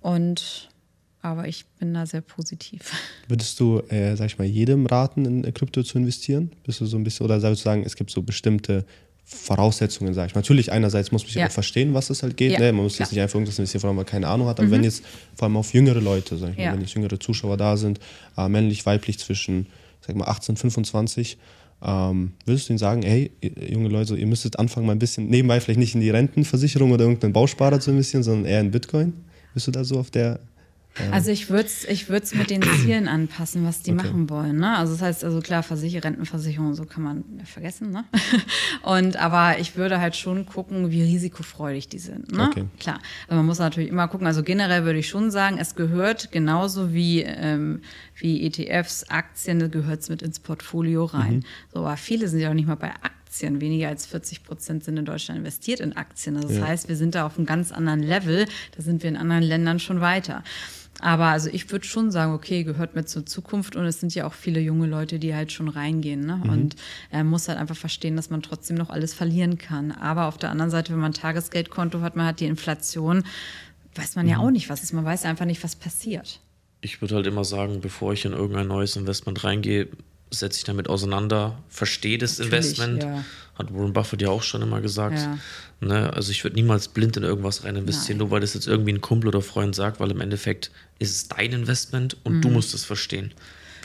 [0.00, 0.68] und
[1.22, 2.92] aber ich bin da sehr positiv.
[3.28, 6.52] Würdest du, äh, sag ich mal, jedem raten, in Krypto zu investieren?
[6.64, 8.84] Bist du so ein bisschen, oder sagst du sagen, es gibt so bestimmte
[9.24, 10.34] Voraussetzungen, sag ich.
[10.34, 11.46] Natürlich, einerseits muss man ja.
[11.46, 12.52] auch verstehen, was es halt geht.
[12.52, 12.72] Ja, ne?
[12.72, 14.58] Man muss jetzt nicht einfach irgendwas investieren, vor allem, weil man keine Ahnung hat.
[14.58, 14.72] Aber mhm.
[14.72, 15.02] wenn jetzt
[15.34, 16.66] vor allem auf jüngere Leute, sag ich ja.
[16.66, 18.00] mal, wenn jetzt jüngere Zuschauer da sind,
[18.36, 19.66] äh, männlich, weiblich zwischen,
[20.06, 21.38] sag mal, 18 und 25,
[21.82, 23.30] ähm, würdest du ihnen sagen, hey,
[23.70, 27.04] junge Leute, ihr müsstet anfangen, mal ein bisschen nebenbei vielleicht nicht in die Rentenversicherung oder
[27.04, 29.12] irgendeinen Bausparer zu investieren, sondern eher in Bitcoin?
[29.52, 30.40] Bist du da so auf der
[31.10, 34.04] also ich würde es ich würd's mit den Zielen anpassen, was die okay.
[34.04, 34.58] machen wollen.
[34.58, 34.76] Ne?
[34.76, 37.90] Also das heißt, also klar, Versicher Rentenversicherung, so kann man vergessen.
[37.90, 38.04] Ne?
[38.82, 42.32] Und aber ich würde halt schon gucken, wie risikofreudig die sind.
[42.32, 42.48] Ne?
[42.48, 42.64] Okay.
[42.78, 43.00] Klar.
[43.26, 44.26] Aber man muss natürlich immer gucken.
[44.26, 47.82] Also generell würde ich schon sagen, es gehört genauso wie, ähm,
[48.16, 51.36] wie ETFs, Aktien, gehört es mit ins Portfolio rein.
[51.36, 51.42] Mhm.
[51.72, 53.24] So, aber viele sind ja auch nicht mal bei Aktien.
[53.34, 53.60] Aktien.
[53.60, 56.36] Weniger als 40 Prozent sind in Deutschland investiert in Aktien.
[56.36, 56.68] Also das ja.
[56.68, 58.46] heißt, wir sind da auf einem ganz anderen Level.
[58.76, 60.44] Da sind wir in anderen Ländern schon weiter.
[61.00, 64.26] Aber also ich würde schon sagen, okay, gehört mir zur Zukunft und es sind ja
[64.26, 66.20] auch viele junge Leute, die halt schon reingehen.
[66.20, 66.40] Ne?
[66.42, 66.50] Mhm.
[66.50, 66.76] Und
[67.10, 69.92] er äh, muss halt einfach verstehen, dass man trotzdem noch alles verlieren kann.
[69.92, 73.24] Aber auf der anderen Seite, wenn man ein Tagesgeldkonto hat, man hat die Inflation,
[73.94, 74.32] weiß man mhm.
[74.32, 74.92] ja auch nicht, was ist.
[74.92, 76.40] Man weiß einfach nicht, was passiert.
[76.80, 79.88] Ich würde halt immer sagen, bevor ich in irgendein neues Investment reingehe,
[80.30, 83.02] setze ich damit auseinander, verstehe das Natürlich, Investment.
[83.02, 83.24] Ja.
[83.58, 85.18] Hat Warren Buffett ja auch schon immer gesagt.
[85.18, 85.38] Ja.
[85.80, 86.12] Ne?
[86.12, 88.26] Also ich würde niemals blind in irgendwas rein investieren, Nein.
[88.26, 91.28] nur weil das jetzt irgendwie ein Kumpel oder Freund sagt, weil im Endeffekt ist es
[91.28, 92.40] dein Investment und mhm.
[92.42, 93.32] du musst es verstehen.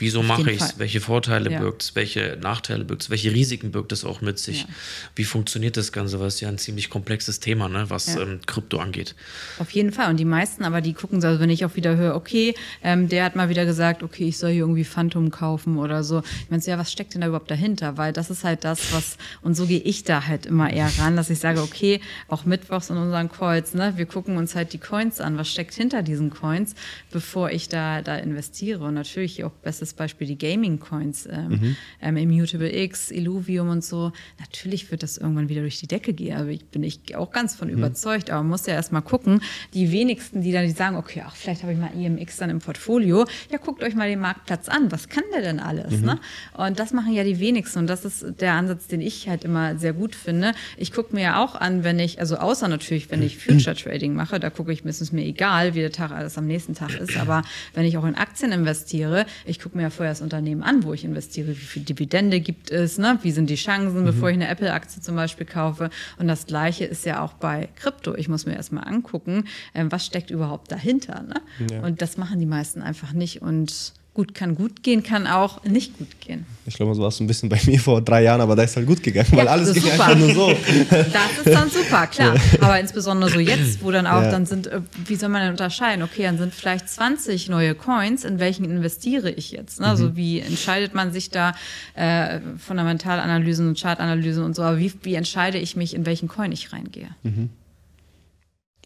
[0.00, 0.78] Wieso mache ich es?
[0.78, 1.60] Welche Vorteile ja.
[1.60, 1.94] birgt es?
[1.94, 3.10] Welche Nachteile birgt es?
[3.10, 4.62] Welche Risiken birgt es auch mit sich?
[4.62, 4.68] Ja.
[5.14, 6.20] Wie funktioniert das Ganze?
[6.20, 7.88] Was ist ja ein ziemlich komplexes Thema, ne?
[7.88, 8.22] was ja.
[8.22, 9.14] ähm, Krypto angeht.
[9.58, 10.10] Auf jeden Fall.
[10.10, 13.08] Und die meisten, aber die gucken so, also wenn ich auch wieder höre, okay, ähm,
[13.08, 16.22] der hat mal wieder gesagt, okay, ich soll hier irgendwie Phantom kaufen oder so.
[16.42, 17.96] Ich meine, ja, was steckt denn da überhaupt dahinter?
[17.96, 21.16] Weil das ist halt das, was, und so gehe ich da halt immer eher ran,
[21.16, 24.78] dass ich sage, okay, auch mittwochs in unseren Calls, ne, wir gucken uns halt die
[24.78, 26.74] Coins an, was steckt hinter diesen Coins,
[27.10, 28.84] bevor ich da, da investiere.
[28.84, 31.76] Und natürlich auch bestes bestes Beispiel die Gaming-Coins, ähm, mhm.
[32.00, 34.12] ähm, Immutable X, Illuvium und so.
[34.38, 36.36] Natürlich wird das irgendwann wieder durch die Decke gehen.
[36.36, 37.74] Also ich bin ich auch ganz von mhm.
[37.74, 39.42] überzeugt, aber man muss ja erstmal gucken,
[39.74, 42.60] die wenigsten, die dann die sagen, okay, ach, vielleicht habe ich mal IMX dann im
[42.60, 43.26] Portfolio.
[43.50, 44.90] Ja, guckt euch mal den Marktplatz an.
[44.90, 46.00] Was kann der denn alles?
[46.00, 46.06] Mhm.
[46.06, 46.18] Ne?
[46.54, 47.80] Und das machen ja die wenigsten.
[47.80, 50.52] Und das ist der Ansatz, den ich halt immer sehr gut finde.
[50.76, 54.14] Ich gucke mir ja auch an, wenn ich, also außer natürlich, wenn ich Future Trading
[54.14, 56.98] mache, da gucke ich, ist es mir egal, wie der Tag alles am nächsten Tag
[56.98, 57.16] ist.
[57.16, 57.42] Aber
[57.74, 60.92] wenn ich auch in Aktien investiere, ich gucke mir ja vorher das Unternehmen an, wo
[60.92, 63.18] ich investiere, wie viel Dividende gibt es, ne?
[63.22, 64.04] wie sind die Chancen, mhm.
[64.04, 65.90] bevor ich eine Apple-Aktie zum Beispiel kaufe.
[66.18, 68.14] Und das Gleiche ist ja auch bei Krypto.
[68.14, 71.22] Ich muss mir erstmal angucken, ähm, was steckt überhaupt dahinter.
[71.22, 71.40] Ne?
[71.70, 71.82] Ja.
[71.82, 73.42] Und das machen die meisten einfach nicht.
[73.42, 76.44] Und gut kann gut gehen, kann auch nicht gut gehen.
[76.66, 78.76] Ich glaube, so war es ein bisschen bei mir vor drei Jahren, aber da ist
[78.76, 80.04] halt gut gegangen, ja, weil alles ging super.
[80.04, 80.48] einfach nur so.
[80.90, 82.34] Das ist dann super, klar.
[82.60, 84.30] Aber insbesondere so jetzt, wo dann auch, ja.
[84.30, 86.02] dann sind, äh, wie soll man denn unterscheiden?
[86.02, 89.80] Okay, dann sind vielleicht 20 neue Coins, in welchen investiere ich jetzt?
[89.80, 89.86] Ne?
[89.86, 90.16] Also mhm.
[90.16, 91.54] wie entscheidet man sich da
[91.94, 96.52] äh, Fundamentalanalysen und Chartanalysen und so, aber wie, wie entscheide ich mich, in welchen Coin
[96.52, 97.10] ich reingehe?
[97.22, 97.50] Mhm.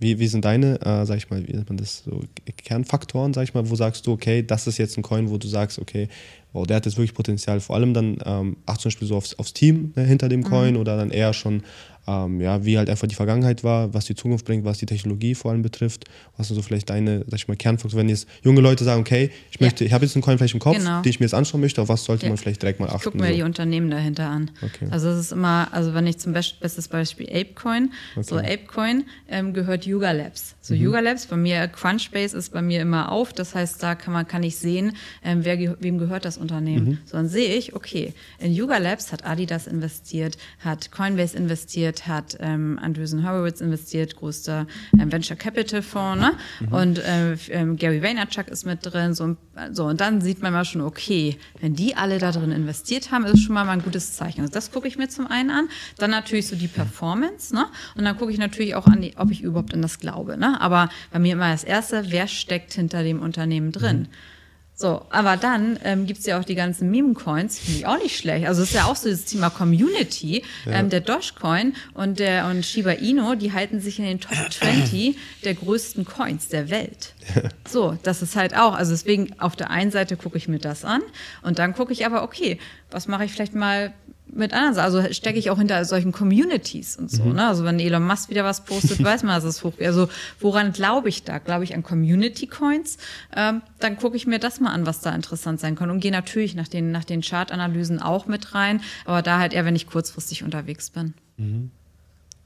[0.04, 2.20] Wie, wie sind deine, äh, sag ich mal, wie nennt man das, so
[2.58, 5.48] Kernfaktoren, sag ich mal, wo sagst du, okay, das ist jetzt ein Coin, wo du
[5.48, 6.08] sagst, okay,
[6.52, 7.58] wow, der hat jetzt wirklich Potenzial.
[7.60, 10.74] Vor allem dann, ähm, ach zum Beispiel so aufs, aufs Team ne, hinter dem Coin
[10.74, 10.80] mhm.
[10.80, 11.62] oder dann eher schon
[12.06, 15.34] ähm, ja, wie halt einfach die Vergangenheit war, was die Zukunft bringt, was die Technologie
[15.34, 16.04] vor allem betrifft.
[16.36, 19.30] Was sind so vielleicht deine, sag ich mal, Kernfaktoren, wenn jetzt junge Leute sagen, okay,
[19.50, 19.88] ich möchte, ja.
[19.88, 21.02] ich habe jetzt einen Coin vielleicht im Kopf, genau.
[21.02, 22.28] den ich mir jetzt anschauen möchte, auf was sollte ja.
[22.28, 23.02] man vielleicht direkt mal achten?
[23.04, 23.34] Guck mir so.
[23.34, 24.50] die Unternehmen dahinter an.
[24.62, 24.88] Okay.
[24.90, 28.26] Also es ist immer, also wenn ich zum Beispiel, bestes Beispiel Apecoin, okay.
[28.26, 30.54] so Apecoin ähm, gehört Yuga Labs.
[30.60, 30.80] So mhm.
[30.80, 34.26] Yuga Labs, bei mir Crunchbase ist bei mir immer auf, das heißt, da kann man,
[34.26, 36.86] kann ich sehen, ähm, wer, wem gehört das Unternehmen.
[36.86, 36.98] Mhm.
[37.04, 42.36] So dann sehe ich, okay, in Yuga Labs hat Adidas investiert, hat Coinbase investiert, hat
[42.40, 44.66] ähm, Andreessen Horowitz investiert, größter
[44.98, 46.32] ähm, Venture Capital Fonds, ne?
[46.60, 46.72] Mhm.
[46.72, 49.14] Und äh, äh, Gary Vaynerchuk ist mit drin.
[49.14, 49.36] So,
[49.72, 53.24] so, und dann sieht man mal schon, okay, wenn die alle da drin investiert haben,
[53.24, 54.40] ist schon mal ein gutes Zeichen.
[54.40, 55.68] Also das gucke ich mir zum einen an.
[55.98, 57.66] Dann natürlich so die Performance, ne?
[57.96, 60.60] Und dann gucke ich natürlich auch an, die, ob ich überhaupt an das glaube, ne?
[60.60, 64.00] Aber bei mir immer das Erste, wer steckt hinter dem Unternehmen drin?
[64.00, 64.33] Mhm.
[64.76, 68.16] So, aber dann ähm, gibt es ja auch die ganzen Meme-Coins, finde ich auch nicht
[68.16, 68.48] schlecht.
[68.48, 70.42] Also es ist ja auch so das Thema Community.
[70.66, 70.72] Ja.
[70.72, 75.16] Ähm, der Dogecoin und der und Shiba Inu, die halten sich in den Top 20
[75.44, 77.14] der größten Coins der Welt.
[77.66, 78.74] So, das ist halt auch.
[78.74, 81.00] Also deswegen auf der einen Seite gucke ich mir das an
[81.42, 82.58] und dann gucke ich aber, okay,
[82.90, 83.92] was mache ich vielleicht mal
[84.26, 87.24] mit anderen, also stecke ich auch hinter solchen Communities und so.
[87.24, 87.34] Mhm.
[87.34, 87.46] Ne?
[87.46, 89.74] Also wenn Elon Musk wieder was postet, weiß man, dass es hoch.
[89.80, 90.08] Also
[90.40, 91.38] woran glaube ich da?
[91.38, 92.98] Glaube ich an Community Coins?
[93.34, 96.12] Ähm, dann gucke ich mir das mal an, was da interessant sein kann und gehe
[96.12, 99.86] natürlich nach den nach den Chartanalysen auch mit rein, aber da halt eher, wenn ich
[99.86, 101.14] kurzfristig unterwegs bin.
[101.36, 101.70] Mhm.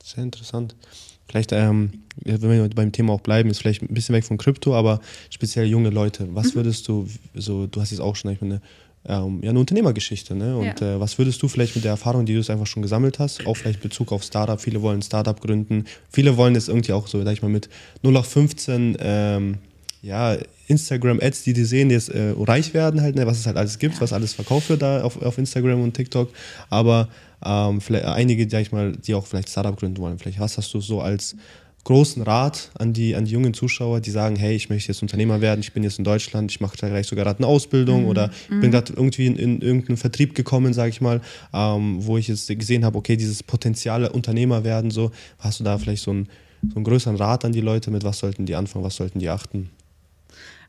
[0.03, 0.75] Sehr interessant.
[1.29, 4.75] Vielleicht, ähm, wenn wir beim Thema auch bleiben, ist vielleicht ein bisschen weg von Krypto,
[4.75, 6.35] aber speziell junge Leute.
[6.35, 6.61] Was mhm.
[6.61, 8.63] würdest du, so, du hast jetzt auch schon, ich meine,
[9.07, 10.35] ähm, ja, eine Unternehmergeschichte.
[10.35, 10.57] Ne?
[10.57, 10.97] Und ja.
[10.97, 13.47] äh, was würdest du vielleicht mit der Erfahrung, die du jetzt einfach schon gesammelt hast,
[13.47, 17.23] auch vielleicht Bezug auf Startup, viele wollen Startup gründen, viele wollen jetzt irgendwie auch so,
[17.23, 17.69] sag ich mal, mit
[18.03, 19.59] 0 auf 15 ähm,
[20.03, 20.37] ja,
[20.69, 23.27] Instagram-Ads, die die sehen, jetzt äh, reich werden halt, ne?
[23.27, 24.01] was es halt alles gibt, ja.
[24.01, 26.31] was alles verkauft wird da auf, auf Instagram und TikTok.
[26.71, 27.09] Aber
[27.45, 30.19] ähm, vielleicht einige, sag ich mal, die auch vielleicht Startup gründen wollen.
[30.19, 31.37] Vielleicht was hast du so als
[31.89, 35.41] großen Rat an die, an die jungen Zuschauer, die sagen, hey, ich möchte jetzt Unternehmer
[35.41, 38.09] werden, ich bin jetzt in Deutschland, ich mache vielleicht sogar gerade eine Ausbildung mhm.
[38.09, 38.71] oder ich bin mhm.
[38.73, 41.23] gerade irgendwie in, in, irgendeinen Vertrieb gekommen, sage ich mal,
[41.55, 45.79] ähm, wo ich jetzt gesehen habe, okay, dieses potenziale Unternehmer werden, so, hast du da
[45.79, 46.29] vielleicht so einen,
[46.69, 49.31] so einen größeren Rat an die Leute, mit was sollten die anfangen, was sollten die
[49.31, 49.71] achten?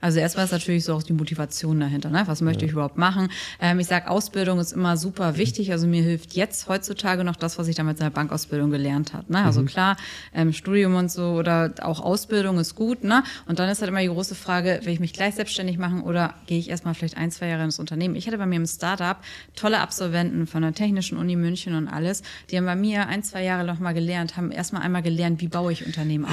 [0.02, 2.10] Also erstmal ist natürlich so auch die Motivation dahinter.
[2.10, 2.24] Ne?
[2.26, 2.68] Was möchte ja.
[2.68, 3.30] ich überhaupt machen?
[3.60, 5.72] Ähm, ich sage, Ausbildung ist immer super wichtig.
[5.72, 9.32] Also mir hilft jetzt heutzutage noch das, was ich damals in der Bankausbildung gelernt habe.
[9.32, 9.44] Ne?
[9.44, 9.66] Also mhm.
[9.66, 9.98] klar,
[10.34, 13.04] ähm, Studium und so oder auch Ausbildung ist gut.
[13.04, 13.24] Ne?
[13.46, 16.34] Und dann ist halt immer die große Frage, will ich mich gleich selbstständig machen oder
[16.48, 18.16] gehe ich erstmal vielleicht ein, zwei Jahre ins Unternehmen?
[18.16, 19.18] Ich hatte bei mir im Startup
[19.56, 22.24] tolle Absolventen von der Technischen Uni München und alles.
[22.50, 25.48] Die haben bei mir ein, zwei Jahre noch mal gelernt, haben erstmal einmal gelernt, wie
[25.48, 26.32] baue ich Unternehmen auf.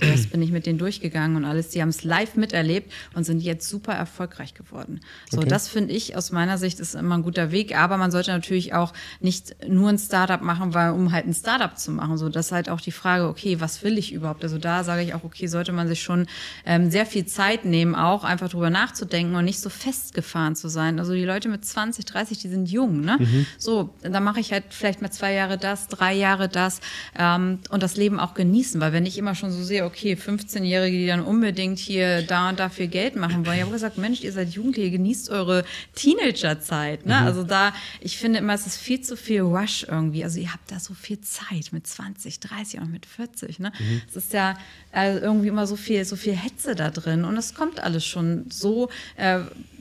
[0.00, 1.70] so, das bin ich mit denen durchgegangen und alles.
[1.70, 5.00] Die haben es live miterlebt gelebt und sind jetzt super erfolgreich geworden.
[5.30, 5.48] So, okay.
[5.48, 8.74] das finde ich aus meiner Sicht ist immer ein guter Weg, aber man sollte natürlich
[8.74, 12.16] auch nicht nur ein Startup machen, weil um halt ein Startup zu machen.
[12.18, 14.42] So, das ist halt auch die Frage, okay, was will ich überhaupt?
[14.42, 16.26] Also da sage ich auch, okay, sollte man sich schon
[16.64, 20.98] ähm, sehr viel Zeit nehmen, auch einfach drüber nachzudenken und nicht so festgefahren zu sein.
[20.98, 23.16] Also die Leute mit 20, 30, die sind jung, ne?
[23.18, 23.46] Mhm.
[23.58, 26.80] So, da mache ich halt vielleicht mal zwei Jahre das, drei Jahre das
[27.18, 30.96] ähm, und das Leben auch genießen, weil wenn ich immer schon so sehe, okay, 15-Jährige,
[30.96, 33.56] die dann unbedingt hier da und da viel Geld machen wollen.
[33.56, 35.64] Ich habe gesagt, Mensch, ihr seid Jugendliche, genießt eure
[35.94, 37.06] Teenagerzeit.
[37.06, 37.14] Ne?
[37.20, 37.26] Mhm.
[37.26, 40.24] Also da, ich finde immer, es ist viel zu viel Rush irgendwie.
[40.24, 43.58] Also ihr habt da so viel Zeit mit 20, 30 und mit 40.
[43.58, 43.72] Ne?
[43.78, 44.02] Mhm.
[44.08, 44.58] Es ist ja
[44.92, 48.46] also irgendwie immer so viel, so viel Hetze da drin und es kommt alles schon
[48.50, 48.90] so.
[49.16, 49.40] Äh,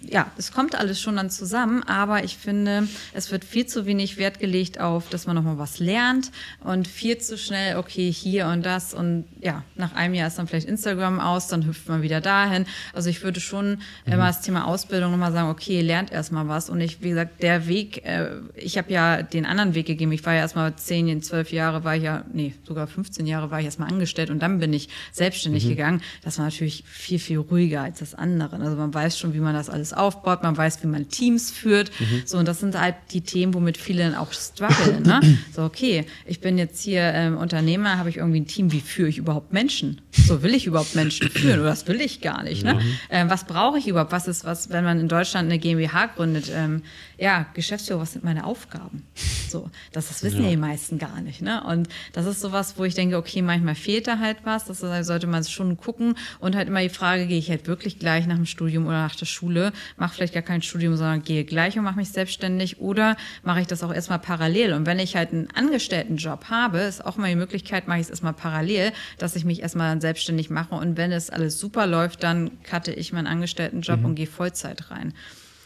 [0.10, 4.18] ja, es kommt alles schon dann zusammen, aber ich finde, es wird viel zu wenig
[4.18, 6.32] Wert gelegt auf, dass man nochmal was lernt
[6.64, 10.48] und viel zu schnell, okay, hier und das und ja, nach einem Jahr ist dann
[10.48, 12.66] vielleicht Instagram aus, dann hüpft man wieder dahin.
[12.94, 13.72] Also ich würde schon
[14.06, 14.14] mhm.
[14.14, 17.68] immer das Thema Ausbildung nochmal sagen, okay, lernt erstmal was und ich, wie gesagt, der
[17.68, 20.12] Weg, äh, ich habe ja den anderen Weg gegeben.
[20.12, 23.60] Ich war ja erstmal zehn, zwölf Jahre war ich ja, nee, sogar 15 Jahre war
[23.60, 25.70] ich erstmal angestellt und dann bin ich selbstständig mhm.
[25.70, 26.02] gegangen.
[26.24, 28.58] Das war natürlich viel, viel ruhiger als das andere.
[28.58, 31.92] Also man weiß schon, wie man das alles aufbaut, man weiß, wie man Teams führt.
[32.00, 32.24] Mhm.
[32.26, 35.04] So, und das sind halt die Themen, womit viele dann auch strugglen.
[35.04, 35.22] Ne?
[35.54, 39.10] So, okay, ich bin jetzt hier ähm, Unternehmer, habe ich irgendwie ein Team, wie führe
[39.10, 40.02] ich überhaupt Menschen?
[40.12, 42.64] So, will ich überhaupt Menschen führen oder das will ich gar nicht?
[42.64, 42.76] Ne?
[42.76, 42.82] Mhm.
[43.10, 44.12] Ähm, was brauche ich überhaupt?
[44.12, 46.52] Was ist, was, wenn man in Deutschland eine GmbH gründet?
[46.54, 46.82] Ähm,
[47.18, 49.04] ja, Geschäftsführer, was sind meine Aufgaben?
[49.50, 50.50] So, das, das wissen ja.
[50.50, 51.42] die meisten gar nicht.
[51.42, 51.64] Ne?
[51.64, 54.66] Und das ist sowas, wo ich denke, okay, manchmal fehlt da halt was.
[54.66, 56.16] Das sollte man schon gucken.
[56.40, 59.16] Und halt immer die Frage, gehe ich halt wirklich gleich nach dem Studium oder nach
[59.16, 63.18] der Schule, mache vielleicht gar kein Studium, sondern gehe gleich und mache mich selbstständig oder
[63.44, 64.74] mache ich das auch erstmal parallel.
[64.74, 68.10] Und wenn ich halt einen Angestelltenjob habe, ist auch mal die Möglichkeit, mache ich es
[68.10, 70.76] erstmal parallel, dass ich mich erstmal selbstständig mache.
[70.76, 74.06] Und wenn es alles super läuft, dann cutte ich meinen Angestelltenjob mhm.
[74.06, 75.14] und gehe Vollzeit rein.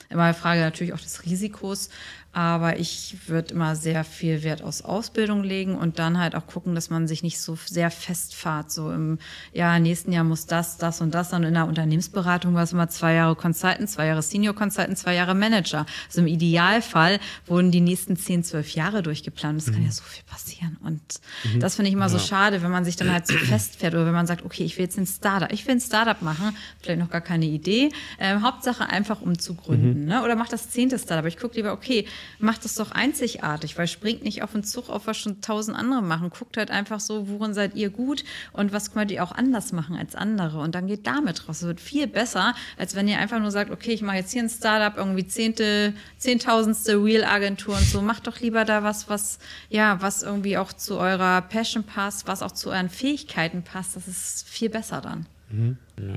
[0.09, 1.89] Immer eine Frage natürlich auch des Risikos.
[2.37, 6.75] Aber ich würde immer sehr viel Wert aus Ausbildung legen und dann halt auch gucken,
[6.75, 8.71] dass man sich nicht so sehr festfahrt.
[8.71, 9.17] So im
[9.53, 11.33] ja, nächsten Jahr muss das, das und das.
[11.33, 15.15] Und in der Unternehmensberatung war es immer zwei Jahre Consultant, zwei Jahre Senior Consultant, zwei
[15.15, 15.87] Jahre Manager.
[16.05, 19.59] Also im Idealfall wurden die nächsten zehn, zwölf Jahre durchgeplant.
[19.59, 19.73] Es mhm.
[19.73, 20.77] kann ja so viel passieren.
[20.83, 21.01] Und
[21.43, 21.59] mhm.
[21.59, 22.09] das finde ich immer ja.
[22.09, 24.77] so schade, wenn man sich dann halt so festfährt oder wenn man sagt, okay, ich
[24.77, 25.51] will jetzt ein Startup.
[25.51, 27.89] Ich will ein Startup machen, vielleicht noch gar keine Idee.
[28.19, 30.01] Ähm, Hauptsache einfach um zu gründen.
[30.01, 30.05] Mhm.
[30.05, 30.23] Ne?
[30.23, 31.25] Oder mach das zehnte Startup.
[31.25, 32.05] Ich gucke lieber, okay,
[32.39, 36.01] macht es doch einzigartig, weil springt nicht auf den Zug auf, was schon tausend andere
[36.01, 36.29] machen.
[36.29, 38.23] Guckt halt einfach so, worin seid ihr gut
[38.53, 40.59] und was könnt ihr auch anders machen als andere.
[40.59, 41.61] Und dann geht damit raus.
[41.61, 44.43] Es wird viel besser, als wenn ihr einfach nur sagt, okay, ich mache jetzt hier
[44.43, 48.01] ein Startup, irgendwie zehnte, zehntausendste Real-Agentur und so.
[48.01, 52.41] Macht doch lieber da was, was, ja, was irgendwie auch zu eurer Passion passt, was
[52.41, 53.95] auch zu euren Fähigkeiten passt.
[53.95, 55.25] Das ist viel besser dann.
[55.49, 55.77] Mhm.
[55.99, 56.15] Ja.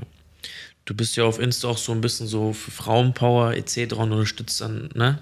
[0.85, 3.93] Du bist ja auf Insta auch so ein bisschen so für Frauenpower etc.
[3.93, 5.19] und unterstützt dann, ne?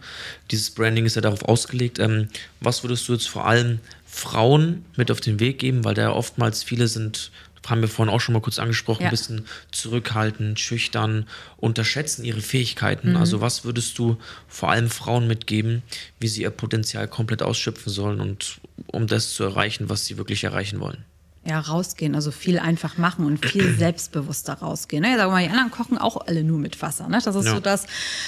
[0.52, 2.00] Dieses Branding ist ja darauf ausgelegt.
[2.00, 2.30] Ähm,
[2.62, 5.84] was würdest du jetzt vor allem Frauen mit auf den Weg geben?
[5.84, 7.32] Weil da oftmals viele sind,
[7.68, 9.10] haben wir vorhin auch schon mal kurz angesprochen, ja.
[9.10, 13.12] ein bisschen zurückhaltend, schüchtern, unterschätzen ihre Fähigkeiten.
[13.12, 13.18] Mhm.
[13.18, 15.84] Also was würdest du vor allem Frauen mitgeben,
[16.20, 20.44] wie sie ihr Potenzial komplett ausschöpfen sollen und um das zu erreichen, was sie wirklich
[20.44, 21.04] erreichen wollen?
[21.46, 25.02] Ja, rausgehen, also viel einfach machen und viel selbstbewusster rausgehen.
[25.02, 25.16] Ne?
[25.16, 27.08] Sag mal, die anderen kochen auch alle nur mit Wasser.
[27.08, 27.20] Ne?
[27.24, 27.56] Das ist ja.
[27.56, 27.88] so das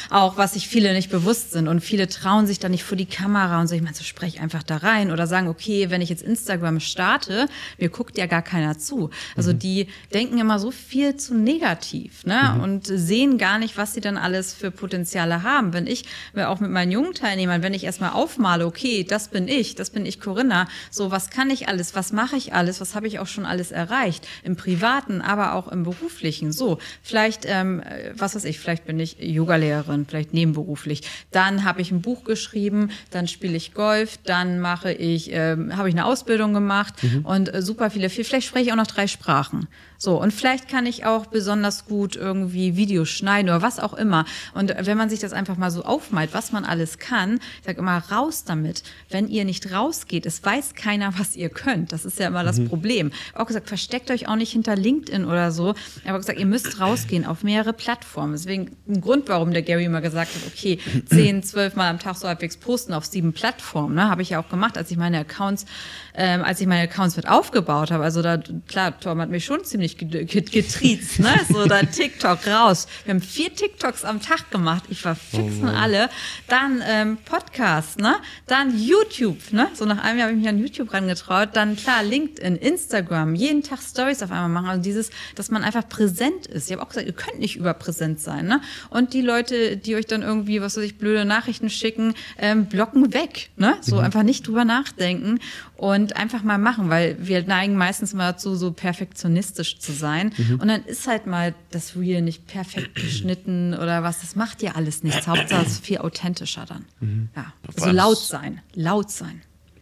[0.10, 1.68] auch, was sich viele nicht bewusst sind.
[1.68, 4.40] Und viele trauen sich da nicht vor die Kamera und so, ich meine, so sprech
[4.40, 7.48] einfach da rein oder sagen, okay, wenn ich jetzt Instagram starte,
[7.78, 9.10] mir guckt ja gar keiner zu.
[9.36, 9.60] Also mhm.
[9.60, 12.54] die denken immer so viel zu negativ ne?
[12.56, 12.62] Mhm.
[12.62, 15.74] und sehen gar nicht, was sie dann alles für Potenziale haben.
[15.74, 16.06] Wenn ich,
[16.38, 20.06] auch mit meinen jungen Teilnehmern, wenn ich erstmal aufmale, okay, das bin ich, das bin
[20.06, 23.18] ich Corinna, so was kann ich alles, was mache ich alles, was habe habe ich
[23.18, 24.28] auch schon alles erreicht.
[24.44, 26.52] Im Privaten, aber auch im Beruflichen.
[26.52, 27.82] So, vielleicht, ähm,
[28.14, 31.02] was weiß ich, vielleicht bin ich Yogalehrerin, vielleicht nebenberuflich.
[31.32, 35.90] Dann habe ich ein Buch geschrieben, dann spiele ich Golf, dann mache ich, ähm, habe
[35.90, 37.26] ich eine Ausbildung gemacht mhm.
[37.26, 39.68] und äh, super viele, vielleicht spreche ich auch noch drei Sprachen.
[40.04, 44.26] So, und vielleicht kann ich auch besonders gut irgendwie Videos schneiden oder was auch immer.
[44.56, 47.78] Und wenn man sich das einfach mal so aufmalt, was man alles kann, ich sage
[47.78, 48.82] immer, raus damit.
[49.12, 51.92] Wenn ihr nicht rausgeht, es weiß keiner, was ihr könnt.
[51.92, 52.70] Das ist ja immer das mhm.
[52.70, 53.12] Problem.
[53.36, 55.76] Auch gesagt, versteckt euch auch nicht hinter LinkedIn oder so.
[56.08, 58.32] Aber gesagt, ihr müsst rausgehen auf mehrere Plattformen.
[58.32, 60.80] Deswegen ein Grund, warum der Gary immer gesagt hat, okay,
[61.12, 63.94] zehn, zwölf Mal am Tag so halbwegs posten auf sieben Plattformen.
[63.94, 64.10] Ne?
[64.10, 65.68] Habe ich ja auch gemacht, als ich meine Accounts,
[66.16, 68.04] ähm, als ich meine Accounts mit aufgebaut habe.
[68.04, 71.34] Also da, klar, Tom hat mich schon ziemlich ziemlich getriezt, ne?
[71.50, 72.88] So dann TikTok raus.
[73.06, 74.84] Wir haben vier TikToks am Tag gemacht.
[74.90, 76.10] Ich war fix oh alle.
[76.48, 78.16] Dann ähm, Podcast, ne?
[78.48, 79.70] Dann YouTube, ne?
[79.74, 81.50] So nach einem Jahr habe ich mich an YouTube rangetraut.
[81.54, 84.70] Dann klar LinkedIn, Instagram, jeden Tag Stories auf einmal machen.
[84.70, 86.68] Also dieses, dass man einfach präsent ist.
[86.68, 88.62] Ich habe auch gesagt, ihr könnt nicht überpräsent sein, ne?
[88.90, 93.14] Und die Leute, die euch dann irgendwie, was weiß ich, blöde Nachrichten schicken, ähm, blocken
[93.14, 93.78] weg, ne?
[93.82, 94.04] So mhm.
[94.04, 95.40] einfach nicht drüber nachdenken
[95.82, 100.34] und einfach mal machen, weil wir neigen meistens mal dazu, so perfektionistisch zu sein.
[100.38, 100.60] Mhm.
[100.60, 104.22] Und dann ist halt mal das Real nicht perfekt geschnitten oder was.
[104.22, 105.28] Das macht ja alles nichts.
[105.28, 106.86] Hauptsache es ist viel authentischer dann.
[107.00, 107.30] Mhm.
[107.36, 107.54] Ja.
[107.68, 108.62] Also laut sein.
[108.74, 109.42] Laut sein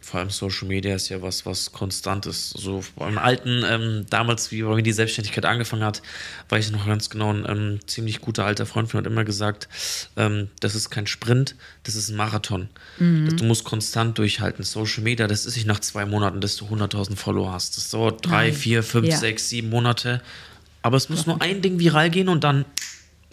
[0.10, 2.50] vor allem Social Media ist ja was, was konstant ist.
[2.50, 6.02] So beim alten, ähm, damals, wie bei mir die Selbstständigkeit angefangen hat,
[6.50, 9.24] war ich noch ganz genau ein ähm, ziemlich guter alter Freund von mir hat immer
[9.24, 9.70] gesagt,
[10.18, 12.70] ähm, das ist kein Sprint, das ist ein Marathon.
[12.98, 13.38] Mhm.
[13.38, 14.64] Du musst konstant durchhalten.
[14.64, 17.78] Social Media, das ist nicht nach zwei Monaten, dass du 100.000 Follower hast.
[17.78, 18.54] Das dauert drei, Nein.
[18.54, 19.16] vier, fünf, ja.
[19.16, 20.24] sechs, sieben Monate.
[20.82, 22.66] Aber es muss nur ein Ding viral gehen und dann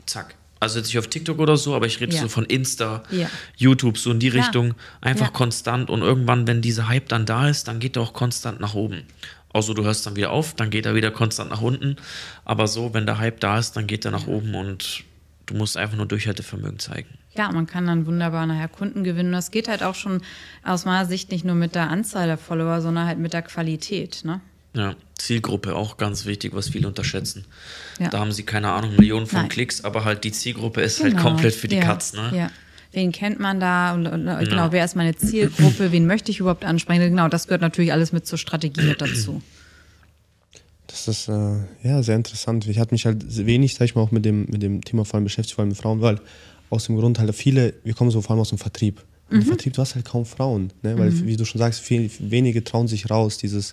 [0.05, 2.23] zack Also jetzt nicht auf TikTok oder so, aber ich rede ja.
[2.23, 3.29] so von Insta, ja.
[3.57, 4.75] YouTube, so in die Richtung.
[5.01, 8.61] Einfach konstant und irgendwann, wenn dieser Hype dann da ist, dann geht er auch konstant
[8.61, 9.03] nach oben.
[9.53, 11.97] Außer du hörst dann wieder auf, dann geht er wieder konstant nach unten.
[12.45, 15.05] Aber so, wenn der Hype da ist, dann geht er nach oben und
[15.47, 17.09] du musst einfach nur Durchhaltevermögen zeigen.
[17.37, 19.33] Ja, man kann dann wunderbar nachher Kunden gewinnen.
[19.33, 20.23] Das geht halt auch schon
[20.63, 24.23] aus meiner Sicht nicht nur mit der Anzahl der Follower, sondern halt mit der Qualität.
[24.25, 24.41] Ne?
[24.77, 27.47] Ja, Zielgruppe auch ganz wichtig, was viele unterschätzen.
[27.99, 28.11] Ja.
[28.11, 29.49] Da haben sie keine Ahnung, Millionen von Nein.
[29.49, 31.25] Klicks, aber halt die Zielgruppe ist halt genau.
[31.25, 31.83] halt komplett für die ja.
[31.83, 32.13] Katz.
[32.13, 32.33] Ne?
[32.35, 32.51] Ja.
[32.93, 33.95] Wen kennt man da?
[33.95, 35.93] Und, und genau, genau, wer ist meine Zielgruppe?
[35.93, 37.01] Wen möchte ich überhaupt ansprechen?
[37.09, 39.43] Genau, das gehört natürlich alles mit zur Strategie mit dazu.
[40.87, 42.67] Das ist äh, ja sehr interessant.
[42.69, 45.15] Ich hatte mich halt wenig, sag ich mal, auch mit dem, mit dem Thema vor
[45.15, 46.21] allem beschäftigt, vor allem mit Frauen, weil
[46.71, 49.03] aus dem Grund halt viele, wir kommen so vor allem aus dem Vertrieb.
[49.31, 49.41] Mhm.
[49.41, 50.99] Im Vertrieb, du hast halt kaum Frauen, ne?
[50.99, 51.27] weil, mhm.
[51.27, 53.73] wie du schon sagst, viel, wenige trauen sich raus, dieses,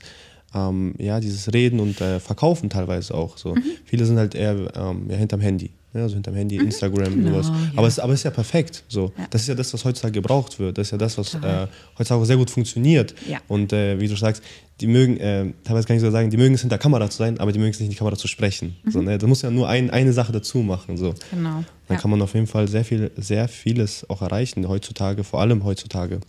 [0.53, 3.37] ähm, ja, dieses Reden und äh, Verkaufen teilweise auch.
[3.37, 3.55] So.
[3.55, 3.63] Mhm.
[3.85, 5.71] Viele sind halt eher ähm, ja, hinterm Handy.
[5.93, 6.65] Ja, also hinterm Handy, mhm.
[6.65, 7.47] Instagram, genau, sowas.
[7.49, 7.71] Ja.
[7.75, 8.83] Aber, es, aber es ist ja perfekt.
[8.87, 9.11] So.
[9.15, 9.27] Ja.
[9.29, 10.77] Das ist ja das, was heutzutage gebraucht wird.
[10.77, 13.13] Das ist ja das, was äh, heutzutage sehr gut funktioniert.
[13.29, 13.39] Ja.
[13.47, 14.43] Und äh, wie du sagst,
[14.81, 17.39] die mögen, äh, teilweise kann ich so sagen, die mögen es hinter Kamera zu sein,
[17.39, 18.75] aber die mögen es nicht in die Kamera zu sprechen.
[18.83, 18.91] Mhm.
[18.91, 19.19] So, ne?
[19.19, 20.97] Da muss ja nur ein, eine Sache dazu machen.
[20.97, 21.13] So.
[21.29, 21.63] Genau.
[21.87, 25.63] Dann kann man auf jeden Fall sehr viel, sehr vieles auch erreichen heutzutage, vor allem
[25.63, 26.21] heutzutage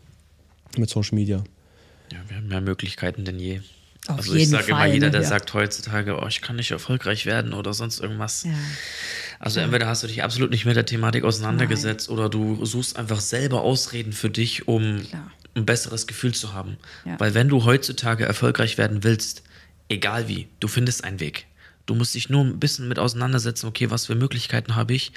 [0.77, 1.43] mit Social Media.
[2.13, 3.61] Ja, wir haben mehr Möglichkeiten denn je.
[4.07, 5.29] Auf also ich sage immer, jeder, der ja.
[5.29, 8.45] sagt heutzutage, oh, ich kann nicht erfolgreich werden oder sonst irgendwas.
[8.45, 8.53] Ja.
[9.39, 9.65] Also ja.
[9.65, 12.19] entweder hast du dich absolut nicht mit der Thematik auseinandergesetzt Nein.
[12.19, 15.31] oder du suchst einfach selber Ausreden für dich, um Klar.
[15.55, 16.77] ein besseres Gefühl zu haben.
[17.19, 19.43] Weil wenn du heutzutage erfolgreich werden willst,
[19.89, 21.47] egal wie, du findest einen Weg.
[21.87, 25.13] Du musst dich nur ein bisschen mit auseinandersetzen, okay, was für Möglichkeiten habe ich.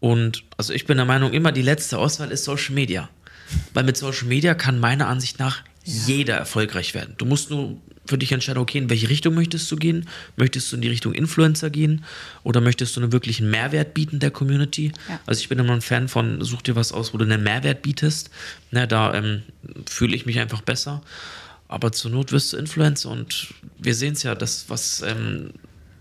[0.00, 3.08] Und also ich bin der Meinung, immer die letzte Auswahl ist Social Media.
[3.74, 7.14] Weil mit Social Media kann meiner Ansicht nach jeder erfolgreich werden.
[7.18, 7.76] Du musst nur
[8.06, 10.08] für dich entscheiden, okay, in welche Richtung möchtest du gehen?
[10.36, 12.04] Möchtest du in die Richtung Influencer gehen
[12.42, 14.92] oder möchtest du einen wirklichen Mehrwert bieten der Community?
[15.08, 15.20] Ja.
[15.26, 17.82] Also ich bin immer ein Fan von, such dir was aus, wo du einen Mehrwert
[17.82, 18.30] bietest.
[18.70, 19.42] Na, da ähm,
[19.86, 21.02] fühle ich mich einfach besser.
[21.68, 25.50] Aber zur Not wirst du Influencer und wir sehen es ja, das, was ähm,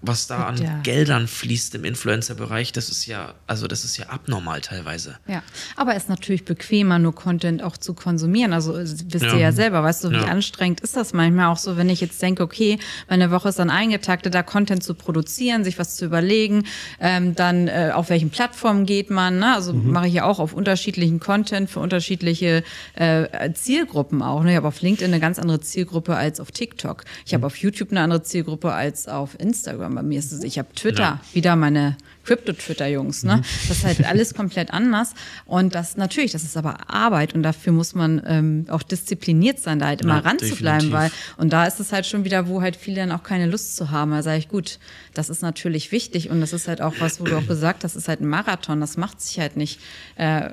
[0.01, 0.79] was da an ja.
[0.81, 5.17] Geldern fließt im Influencer-Bereich, das ist ja, also das ist ja abnormal teilweise.
[5.27, 5.43] Ja,
[5.75, 8.53] aber es ist natürlich bequemer, nur Content auch zu konsumieren.
[8.53, 9.33] Also wisst ja.
[9.33, 10.25] ihr ja selber, weißt du, wie ja.
[10.25, 12.79] anstrengend ist das manchmal auch so, wenn ich jetzt denke, okay,
[13.09, 16.65] meine Woche ist dann eingetaktet, da Content zu produzieren, sich was zu überlegen,
[16.99, 19.53] ähm, dann äh, auf welchen Plattformen geht man, ne?
[19.53, 19.91] Also mhm.
[19.91, 22.63] mache ich ja auch auf unterschiedlichen Content für unterschiedliche
[22.95, 24.43] äh, Zielgruppen auch.
[24.43, 24.51] Ne?
[24.51, 27.03] Ich habe auf LinkedIn eine ganz andere Zielgruppe als auf TikTok.
[27.25, 27.45] Ich habe mhm.
[27.45, 31.01] auf YouTube eine andere Zielgruppe als auf Instagram bei mir ist es, ich habe Twitter,
[31.01, 31.21] ja.
[31.33, 33.37] wieder meine Crypto-Twitter-Jungs, ne?
[33.37, 33.41] Mhm.
[33.67, 35.13] Das ist halt alles komplett anders.
[35.45, 39.79] Und das natürlich, das ist aber Arbeit und dafür muss man ähm, auch diszipliniert sein,
[39.79, 42.75] da halt immer ja, ranzubleiben, weil und da ist es halt schon wieder, wo halt
[42.75, 44.11] viele dann auch keine Lust zu haben.
[44.11, 44.79] Da sage ich, gut,
[45.13, 47.95] das ist natürlich wichtig und das ist halt auch was, wo du auch gesagt hast,
[47.95, 49.79] das ist halt ein Marathon, das macht sich halt nicht.
[50.15, 50.51] Äh,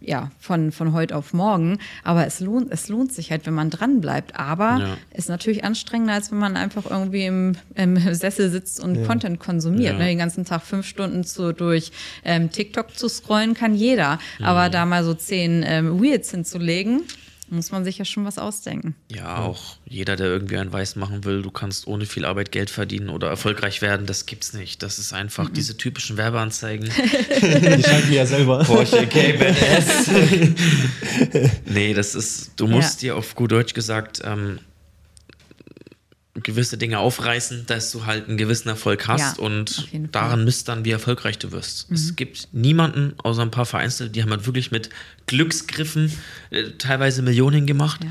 [0.00, 1.78] ja, von, von heute auf morgen.
[2.04, 4.38] Aber es lohnt, es lohnt sich halt, wenn man dran bleibt.
[4.38, 4.96] Aber ja.
[5.14, 9.06] ist natürlich anstrengender, als wenn man einfach irgendwie im, im Sessel sitzt und ja.
[9.06, 9.94] Content konsumiert.
[9.94, 9.98] Ja.
[9.98, 10.06] Ne?
[10.06, 11.92] Den ganzen Tag fünf Stunden zu, durch
[12.24, 14.18] ähm, TikTok zu scrollen kann jeder.
[14.42, 17.02] Aber da mal so zehn ähm, Reels hinzulegen,
[17.48, 18.94] muss man sich ja schon was ausdenken.
[19.10, 22.70] Ja, auch jeder, der irgendwie ein Weiß machen will, du kannst ohne viel Arbeit Geld
[22.70, 24.82] verdienen oder erfolgreich werden, das gibt's nicht.
[24.82, 25.54] Das ist einfach mhm.
[25.54, 26.88] diese typischen Werbeanzeigen.
[27.40, 28.64] Die schalten ja selber.
[28.64, 30.10] Porsche Cayman S.
[31.66, 33.14] nee, das ist, du musst ja.
[33.14, 34.58] dir auf gut Deutsch gesagt ähm,
[36.42, 40.84] gewisse Dinge aufreißen, dass du halt einen gewissen Erfolg hast ja, und daran misst dann,
[40.84, 41.90] wie erfolgreich du wirst.
[41.90, 41.96] Mhm.
[41.96, 44.90] Es gibt niemanden, außer ein paar Vereinzelte, die haben halt wirklich mit
[45.26, 46.12] Glücksgriffen
[46.50, 48.10] äh, teilweise Millionen gemacht, ja.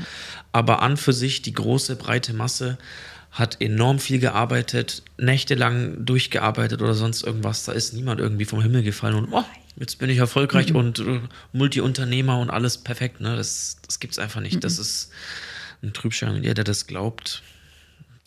[0.52, 2.78] aber an für sich die große, breite Masse
[3.30, 7.64] hat enorm viel gearbeitet, nächtelang durchgearbeitet oder sonst irgendwas.
[7.64, 9.44] Da ist niemand irgendwie vom Himmel gefallen und oh,
[9.76, 10.76] jetzt bin ich erfolgreich mhm.
[10.76, 11.20] und äh,
[11.52, 13.20] Multiunternehmer und alles perfekt.
[13.20, 13.36] Ne?
[13.36, 14.56] Das, das gibt es einfach nicht.
[14.56, 14.60] Mhm.
[14.60, 15.10] Das ist
[15.82, 16.34] ein Trübschein.
[16.34, 17.42] Und jeder, der das glaubt,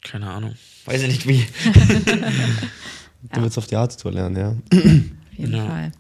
[0.04, 0.54] keine Ahnung.
[0.86, 1.46] Weiß ich nicht wie.
[3.34, 4.50] du willst auf die Arzt-Tour lernen, ja.
[4.50, 5.66] Auf jeden ja.
[5.66, 5.92] Fall.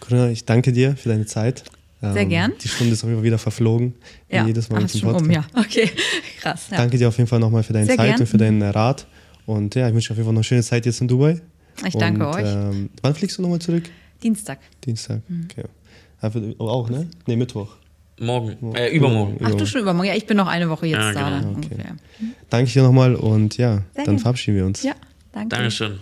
[0.00, 1.64] Corinna, ich danke dir für deine Zeit.
[2.00, 2.52] Sehr ähm, gern.
[2.62, 3.94] Die Stunde ist auf jeden Fall wieder verflogen.
[4.30, 4.46] Ja.
[4.46, 5.24] Jedes Mal Ach, mit dem Podcast.
[5.24, 5.44] Um, ja.
[5.54, 5.90] Okay,
[6.40, 6.66] krass.
[6.70, 6.76] Ja.
[6.76, 8.20] Danke dir auf jeden Fall nochmal für deine Sehr Zeit gern.
[8.20, 9.06] und für deinen Rat.
[9.46, 11.40] Und ja, ich wünsche dir auf jeden Fall noch eine schöne Zeit jetzt in Dubai.
[11.86, 12.46] Ich danke und, euch.
[12.46, 13.84] Ähm, wann fliegst du nochmal zurück?
[14.22, 14.58] Dienstag.
[14.84, 15.48] Dienstag, mhm.
[15.50, 15.64] okay.
[16.58, 17.08] Auch, ne?
[17.26, 17.76] Ne, Mittwoch.
[18.20, 18.74] Morgen.
[18.74, 19.38] Äh, übermorgen.
[19.42, 20.08] Ach du schon übermorgen.
[20.08, 21.52] Ja, ich bin noch eine Woche jetzt ja, genau.
[21.52, 21.58] da.
[21.58, 21.82] Okay.
[22.50, 24.18] Danke dir nochmal und ja, Sehr dann gerne.
[24.20, 24.82] verabschieden wir uns.
[24.82, 24.94] Ja,
[25.32, 25.56] danke.
[25.56, 26.00] Dankeschön.